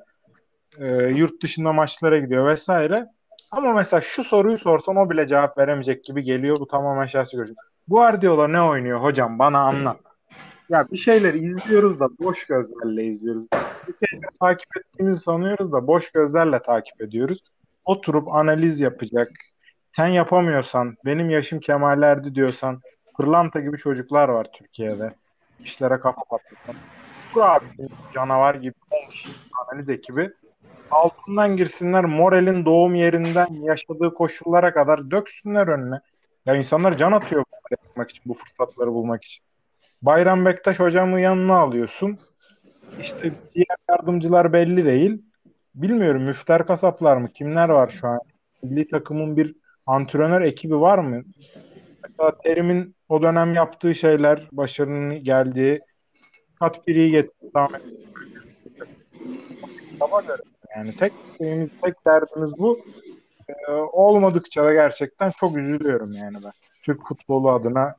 [0.79, 3.07] E, yurt dışında maçlara gidiyor vesaire.
[3.51, 6.61] Ama mesela şu soruyu sorsan o bile cevap veremeyecek gibi geliyor.
[6.61, 7.57] Bu tamamen şahsi görüşüm.
[7.89, 9.39] Guardiola ne oynuyor hocam?
[9.39, 10.01] Bana anlat.
[10.68, 13.47] Ya bir şeyleri izliyoruz da boş gözlerle izliyoruz.
[13.89, 17.39] Bir şeyleri takip ettiğimizi sanıyoruz da boş gözlerle takip ediyoruz.
[17.85, 19.29] Oturup analiz yapacak.
[19.93, 22.81] Sen yapamıyorsan, benim yaşım kemale erdi diyorsan,
[23.16, 25.14] pırlanta gibi çocuklar var Türkiye'de.
[25.64, 26.74] İşlere kafa patlatan.
[27.34, 27.64] Bu abi
[28.14, 28.74] canavar gibi
[29.06, 30.30] 10 kişi analiz ekibi.
[30.90, 36.00] Altından girsinler moralin doğum yerinden yaşadığı koşullara kadar döksünler önüne.
[36.46, 39.44] Ya insanlar can atıyor yapmak için, bu fırsatları bulmak için.
[40.02, 42.18] Bayram Bektaş hocamı yanına alıyorsun.
[43.00, 45.22] işte diğer yardımcılar belli değil.
[45.74, 47.28] Bilmiyorum müfter kasaplar mı?
[47.32, 48.20] Kimler var şu an?
[48.62, 49.54] Milli takımın bir
[49.86, 51.22] antrenör ekibi var mı?
[52.19, 55.81] Mesela Terim'in o dönem yaptığı şeyler, başarının geldiği
[56.59, 57.51] kat biriyi getirdi.
[60.77, 62.79] Yani tek şeyimiz, tek derdimiz bu.
[63.49, 66.53] Ee, olmadıkça da gerçekten çok üzülüyorum yani ben.
[66.83, 67.95] Türk futbolu adına,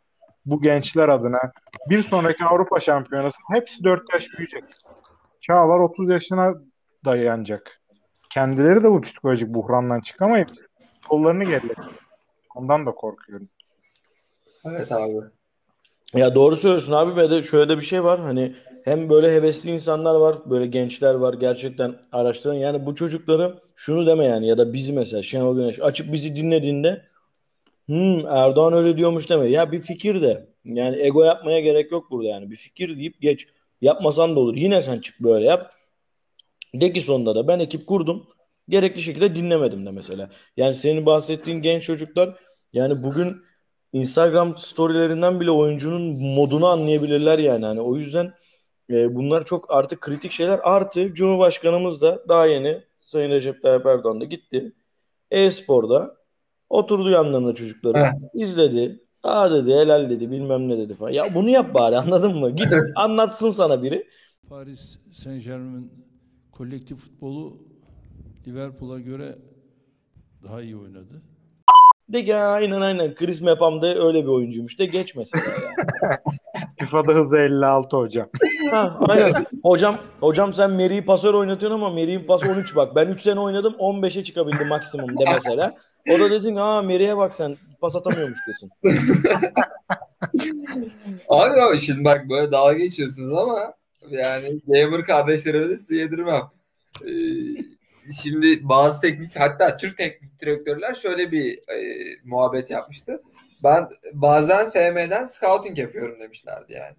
[0.45, 1.51] bu gençler adına.
[1.89, 4.63] Bir sonraki Avrupa Şampiyonası hepsi 4 yaş büyüyecek.
[5.41, 6.53] Çağlar 30 yaşına
[7.05, 7.81] dayanacak.
[8.29, 10.49] Kendileri de bu psikolojik buhrandan çıkamayıp
[11.09, 11.93] kollarını geriletecek.
[12.55, 13.49] Ondan da korkuyorum.
[14.65, 14.91] Evet.
[14.91, 15.15] Abi.
[16.13, 17.15] Ya doğru söylüyorsun abi.
[17.15, 18.19] Ve de şöyle de bir şey var.
[18.19, 18.55] Hani
[18.85, 21.33] hem böyle hevesli insanlar var böyle gençler var.
[21.33, 22.53] Gerçekten araştıran.
[22.53, 24.47] Yani bu çocukları şunu deme yani.
[24.47, 27.05] Ya da bizi mesela Şenol Güneş açıp bizi dinlediğinde
[27.85, 29.49] hmm, Erdoğan öyle diyormuş deme.
[29.49, 30.49] Ya bir fikir de.
[30.65, 32.51] Yani ego yapmaya gerek yok burada yani.
[32.51, 33.47] Bir fikir deyip geç.
[33.81, 34.55] Yapmasan da olur.
[34.55, 35.71] Yine sen çık böyle yap.
[36.73, 38.27] De ki sonunda da ben ekip kurdum.
[38.69, 40.29] Gerekli şekilde dinlemedim de mesela.
[40.57, 42.35] Yani senin bahsettiğin genç çocuklar
[42.73, 43.37] yani bugün
[43.93, 47.65] Instagram storylerinden bile oyuncunun modunu anlayabilirler yani.
[47.65, 48.33] Hani o yüzden
[48.89, 50.59] e, bunlar çok artık kritik şeyler.
[50.63, 54.73] Artı Cumhurbaşkanımız da daha yeni Sayın Recep Tayyip Erdoğan da gitti.
[55.31, 56.15] E-sporda
[56.69, 58.11] oturdu yanlarında çocukları.
[58.33, 58.99] İzledi.
[59.23, 61.11] Aa dedi helal dedi bilmem ne dedi falan.
[61.11, 62.51] Ya bunu yap bari anladın mı?
[62.51, 64.07] Git anlatsın sana biri.
[64.49, 65.91] Paris Saint Germain
[66.51, 67.57] kolektif futbolu
[68.47, 69.35] Liverpool'a göre
[70.43, 71.21] daha iyi oynadı.
[72.13, 75.45] De ki aynen aynen Chris Mepham da öyle bir oyuncuymuş de geç mesela
[76.03, 76.17] yani.
[76.79, 78.29] FIFA'da hızı 56 hocam.
[78.71, 79.45] Ha, aynen.
[79.63, 82.95] Hocam hocam sen Meri'yi pasör oynatıyorsun ama Meri'nin pası 13 bak.
[82.95, 85.71] Ben 3 sene oynadım 15'e çıkabildim maksimum de mesela.
[86.15, 88.71] O da desin ki ha Meri'ye bak sen pas atamıyormuş desin.
[91.29, 93.73] Abi ama şimdi bak böyle dalga geçiyorsunuz ama
[94.09, 96.41] yani gamer kardeşlerime de size yedirmem.
[97.05, 97.09] Ee,
[98.13, 101.77] şimdi bazı teknik hatta Türk teknik direktörler şöyle bir e,
[102.23, 103.21] muhabbet yapmıştı.
[103.63, 106.95] Ben bazen FM'den scouting yapıyorum demişlerdi yani.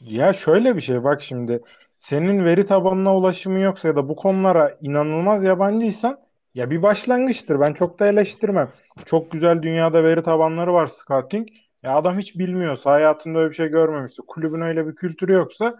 [0.00, 1.62] Ya şöyle bir şey bak şimdi
[1.98, 6.20] senin veri tabanına ulaşımın yoksa ya da bu konulara inanılmaz yabancıysan
[6.54, 7.60] ya bir başlangıçtır.
[7.60, 8.72] Ben çok da eleştirmem.
[9.06, 11.48] Çok güzel dünyada veri tabanları var scouting.
[11.82, 15.78] Ya adam hiç bilmiyorsa, hayatında öyle bir şey görmemişse, kulübün öyle bir kültürü yoksa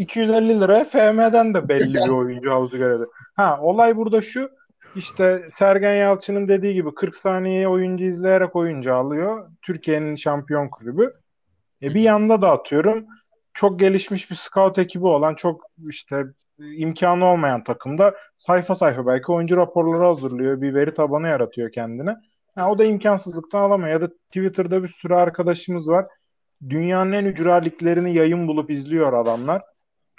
[0.00, 3.08] 250 liraya FM'den de belli bir oyuncu havuzu görebilir.
[3.36, 4.50] Ha olay burada şu.
[4.96, 9.50] İşte Sergen Yalçın'ın dediği gibi 40 saniye oyuncu izleyerek oyuncu alıyor.
[9.62, 11.12] Türkiye'nin şampiyon kulübü.
[11.82, 13.06] E bir yanda da atıyorum
[13.54, 16.24] çok gelişmiş bir scout ekibi olan çok işte
[16.58, 20.60] imkanı olmayan takımda sayfa sayfa belki oyuncu raporları hazırlıyor.
[20.60, 22.16] Bir veri tabanı yaratıyor kendine.
[22.54, 23.90] Ha, o da imkansızlıktan alamıyor.
[23.90, 26.06] Ya da Twitter'da bir sürü arkadaşımız var.
[26.68, 29.62] Dünyanın en ücra liglerini yayın bulup izliyor adamlar.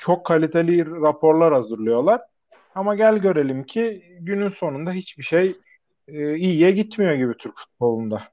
[0.01, 2.21] Çok kaliteli raporlar hazırlıyorlar.
[2.75, 5.55] Ama gel görelim ki günün sonunda hiçbir şey
[6.07, 8.23] e, iyiye gitmiyor gibi Türk futbolunda.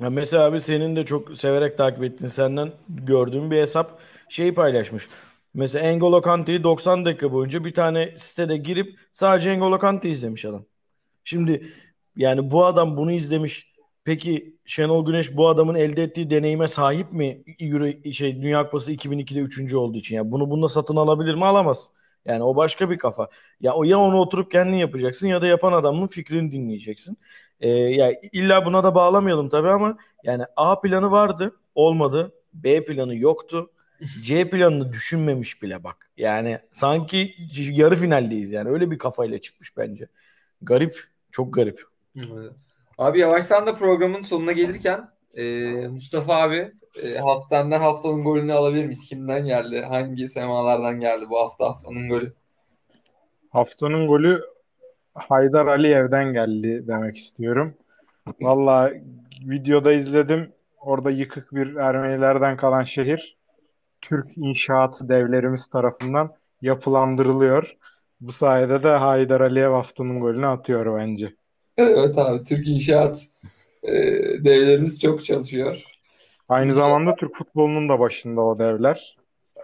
[0.00, 5.08] Ya mesela abi senin de çok severek takip ettiğin senden gördüğüm bir hesap şeyi paylaşmış.
[5.54, 10.64] Mesela N'Golo Kante'yi 90 dakika boyunca bir tane sitede girip sadece N'Golo Kante izlemiş adam.
[11.24, 11.72] Şimdi
[12.16, 13.71] yani bu adam bunu izlemiş.
[14.04, 17.42] Peki Şenol Güneş bu adamın elde ettiği deneyime sahip mi?
[17.60, 19.76] Euro, şey Dünya Kupası 2002'de 3.
[19.76, 20.16] olduğu için.
[20.16, 21.44] Yani bunu bununla satın alabilir mi?
[21.44, 21.92] Alamaz.
[22.24, 23.28] Yani o başka bir kafa.
[23.60, 27.18] Ya o ya onu oturup kendin yapacaksın ya da yapan adamın fikrini dinleyeceksin.
[27.60, 32.32] Ee, ya illa buna da bağlamayalım tabii ama yani A planı vardı, olmadı.
[32.54, 33.70] B planı yoktu.
[34.22, 36.10] C planını düşünmemiş bile bak.
[36.16, 38.68] Yani sanki yarı finaldeyiz yani.
[38.68, 40.08] Öyle bir kafayla çıkmış bence.
[40.62, 40.96] Garip,
[41.30, 41.82] çok garip.
[42.98, 45.44] Abi yavaştan da programın sonuna gelirken e,
[45.88, 46.72] Mustafa abi
[47.02, 49.06] e, haftandan haftanın golünü alabilir miyiz?
[49.08, 49.82] Kimden geldi?
[49.88, 52.32] Hangi semalardan geldi bu hafta haftanın golü?
[53.50, 54.42] Haftanın golü
[55.14, 57.74] Haydar Aliyev'den geldi demek istiyorum.
[58.40, 58.90] Valla
[59.48, 60.52] videoda izledim.
[60.80, 63.36] Orada yıkık bir Ermenilerden kalan şehir
[64.00, 67.76] Türk inşaat devlerimiz tarafından yapılandırılıyor.
[68.20, 71.34] Bu sayede de Haydar Aliyev haftanın golünü atıyor bence.
[71.76, 73.26] Evet abi Türk inşaat
[73.82, 73.92] e,
[74.44, 75.82] devlerimiz çok çalışıyor.
[76.48, 79.16] Aynı zamanda Türk futbolunun da başında o devler.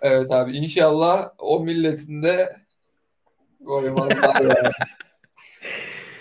[0.03, 2.57] Evet abi inşallah o milletin de.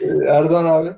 [0.01, 0.89] E, Erdoğan abi.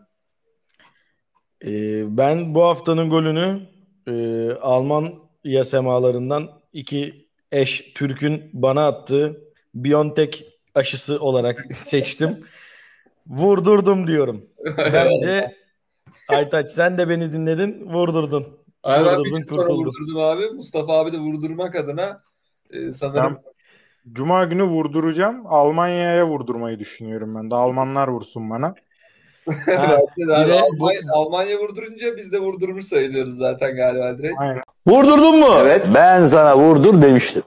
[1.65, 3.61] Ee, ben bu haftanın golünü
[4.07, 9.41] e, Almanya semalarından iki eş Türk'ün bana attığı
[9.75, 10.43] Biontech
[10.75, 12.39] aşısı olarak seçtim.
[13.29, 14.43] Vurdurdum diyorum.
[14.93, 15.55] Bence
[16.27, 18.45] Aytaç sen de beni dinledin, vurdurdun.
[18.83, 19.85] Abi ben Vurdurdun, kurtuldun.
[19.85, 20.49] vurdurdum abi.
[20.55, 22.21] Mustafa abi de vurdurmak adına
[22.71, 23.43] Ee, sanırım Ben
[24.13, 25.47] Cuma günü vurduracağım.
[25.47, 27.55] Almanya'ya vurdurmayı düşünüyorum ben de.
[27.55, 28.75] Almanlar vursun bana.
[29.65, 29.97] Ha,
[30.35, 34.35] abi Almanya, Almanya vurdurunca biz de vurdurmuş sayılıyoruz zaten galiba direkt.
[34.39, 34.63] Aynen.
[34.87, 35.47] Vurdurdun mu?
[35.61, 37.43] Evet ben sana vurdur demiştim.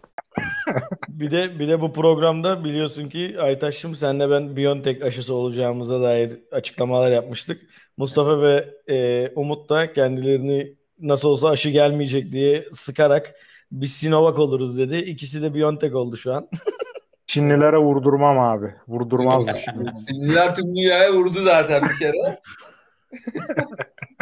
[1.09, 6.39] Bir de bir de bu programda biliyorsun ki Aytaş'ım senle ben Biontech aşısı olacağımıza dair
[6.53, 7.63] açıklamalar yapmıştık.
[7.97, 13.35] Mustafa ve e, Umut da kendilerini nasıl olsa aşı gelmeyecek diye sıkarak
[13.73, 14.97] biz Sinovac oluruz dedi.
[14.97, 16.49] İkisi de Biontech oldu şu an.
[17.27, 18.75] Çinlilere vurdurmam abi.
[18.89, 19.65] Vurdurmazmış.
[20.09, 22.39] Çinliler tüm dünyaya vurdu zaten bir kere.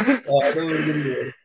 [0.27, 1.40] Daha da vurduruyor.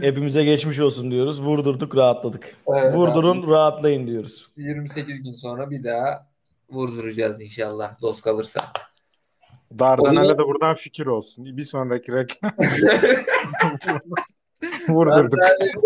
[0.00, 1.42] Hepimize geçmiş olsun diyoruz.
[1.42, 2.56] Vurdurduk, rahatladık.
[2.74, 3.50] Evet, Vurdurun, abi.
[3.50, 4.50] rahatlayın diyoruz.
[4.56, 6.26] 28 gün sonra bir daha
[6.70, 8.60] vurduracağız inşallah dost kalırsa.
[9.78, 11.56] Dardanel'e zaman- de buradan fikir olsun.
[11.56, 12.52] Bir sonraki reklam.
[14.88, 15.38] Vurdurduk.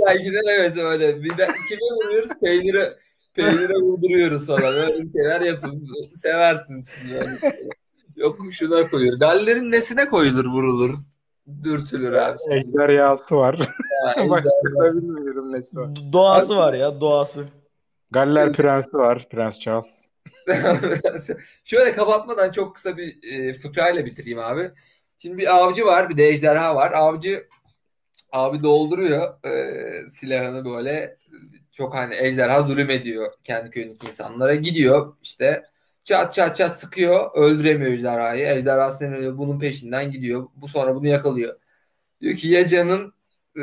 [0.07, 1.23] Dahakiden evet öyle.
[1.23, 2.31] Bir de kime vuruyoruz?
[2.45, 2.95] Peynire
[3.35, 4.75] peynire vurduruyoruz falan.
[4.75, 5.89] Öyle bir şeyler yapın.
[6.23, 7.39] Seversiniz siz şeyleri.
[8.17, 9.19] Yok şuna koyuyor.
[9.19, 10.95] Gallerin nesine koyulur vurulur?
[11.63, 12.39] Dürtülür abi.
[12.51, 13.59] Ejder yağısı var.
[14.29, 14.51] Başka
[14.95, 15.91] bilmiyorum nesi var.
[16.13, 17.45] Doğası var ya, doğası.
[18.11, 19.29] Galler Prensi var.
[19.31, 20.05] Prens Charles.
[21.65, 24.71] Şöyle kapatmadan çok kısa bir e, fıkrayla bitireyim abi.
[25.19, 26.93] Şimdi bir avcı var, bir de ejderha var.
[26.93, 27.49] Avcı
[28.33, 31.17] abi dolduruyor e, silahını böyle.
[31.73, 34.55] Çok hani ejderha zulüm ediyor kendi köyündeki insanlara.
[34.55, 35.63] Gidiyor işte
[36.05, 37.31] çat çat çat sıkıyor.
[37.35, 38.47] Öldüremiyor ejderhayı.
[38.47, 39.39] Ejderha sinirleniyor.
[39.39, 40.49] Bunun peşinden gidiyor.
[40.57, 41.61] Bu sonra bunu yakalıyor.
[42.21, 43.15] Diyor ki ya canın
[43.57, 43.61] e,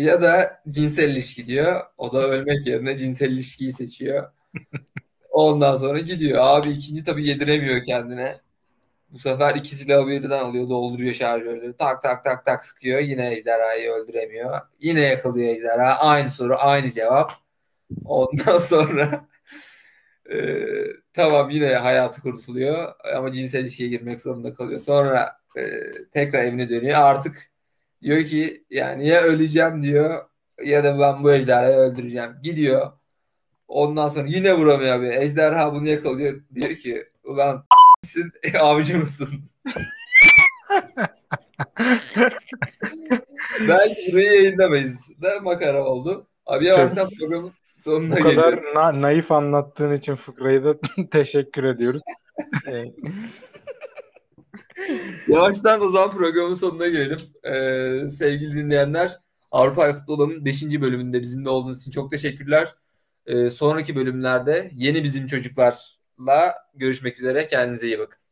[0.00, 1.82] ya da cinsel ilişki diyor.
[1.98, 4.32] O da ölmek yerine cinsel ilişkiyi seçiyor.
[5.30, 6.38] Ondan sonra gidiyor.
[6.40, 8.40] Abi ikinci tabii yediremiyor kendine.
[9.10, 10.68] Bu sefer iki silahı birden alıyor.
[10.68, 11.76] Dolduruyor şarjörleri.
[11.76, 13.00] Tak tak tak tak sıkıyor.
[13.00, 14.60] Yine ejderhayı öldüremiyor.
[14.80, 15.98] Yine yakalıyor ejderha.
[15.98, 17.32] Aynı soru aynı cevap.
[18.04, 19.28] Ondan sonra
[20.32, 20.38] e,
[21.18, 22.94] tamam yine hayatı kurtuluyor.
[23.16, 24.80] Ama cinsel ilişkiye girmek zorunda kalıyor.
[24.80, 25.62] Sonra e,
[26.12, 26.98] tekrar evine dönüyor.
[26.98, 27.50] Artık
[28.02, 30.24] diyor ki yani ya öleceğim diyor
[30.64, 32.30] ya da ben bu ejderhayı öldüreceğim.
[32.42, 32.92] Gidiyor.
[33.68, 35.08] Ondan sonra yine vuramıyor abi.
[35.08, 36.40] Ejderha bunu yakalıyor.
[36.54, 37.66] Diyor ki ulan
[38.04, 39.28] sen avcı mısın?
[43.68, 44.98] Belki burayı yayınlamayız.
[45.22, 46.26] Da makara oldu.
[46.46, 50.78] Abi yavaştan programın sonuna Bu kadar na- naif anlattığın için fıkrayı da
[51.10, 52.02] teşekkür ediyoruz.
[55.28, 57.18] Yavaştan o zaman programın sonuna gelelim.
[57.44, 59.20] Ee, sevgili dinleyenler
[59.50, 60.62] Avrupa Futbolu'nun 5.
[60.80, 62.74] bölümünde bizimle olduğunuz için çok teşekkürler.
[63.26, 67.46] Ee, sonraki bölümlerde yeni bizim çocuklarla görüşmek üzere.
[67.48, 68.22] Kendinize iyi bakın.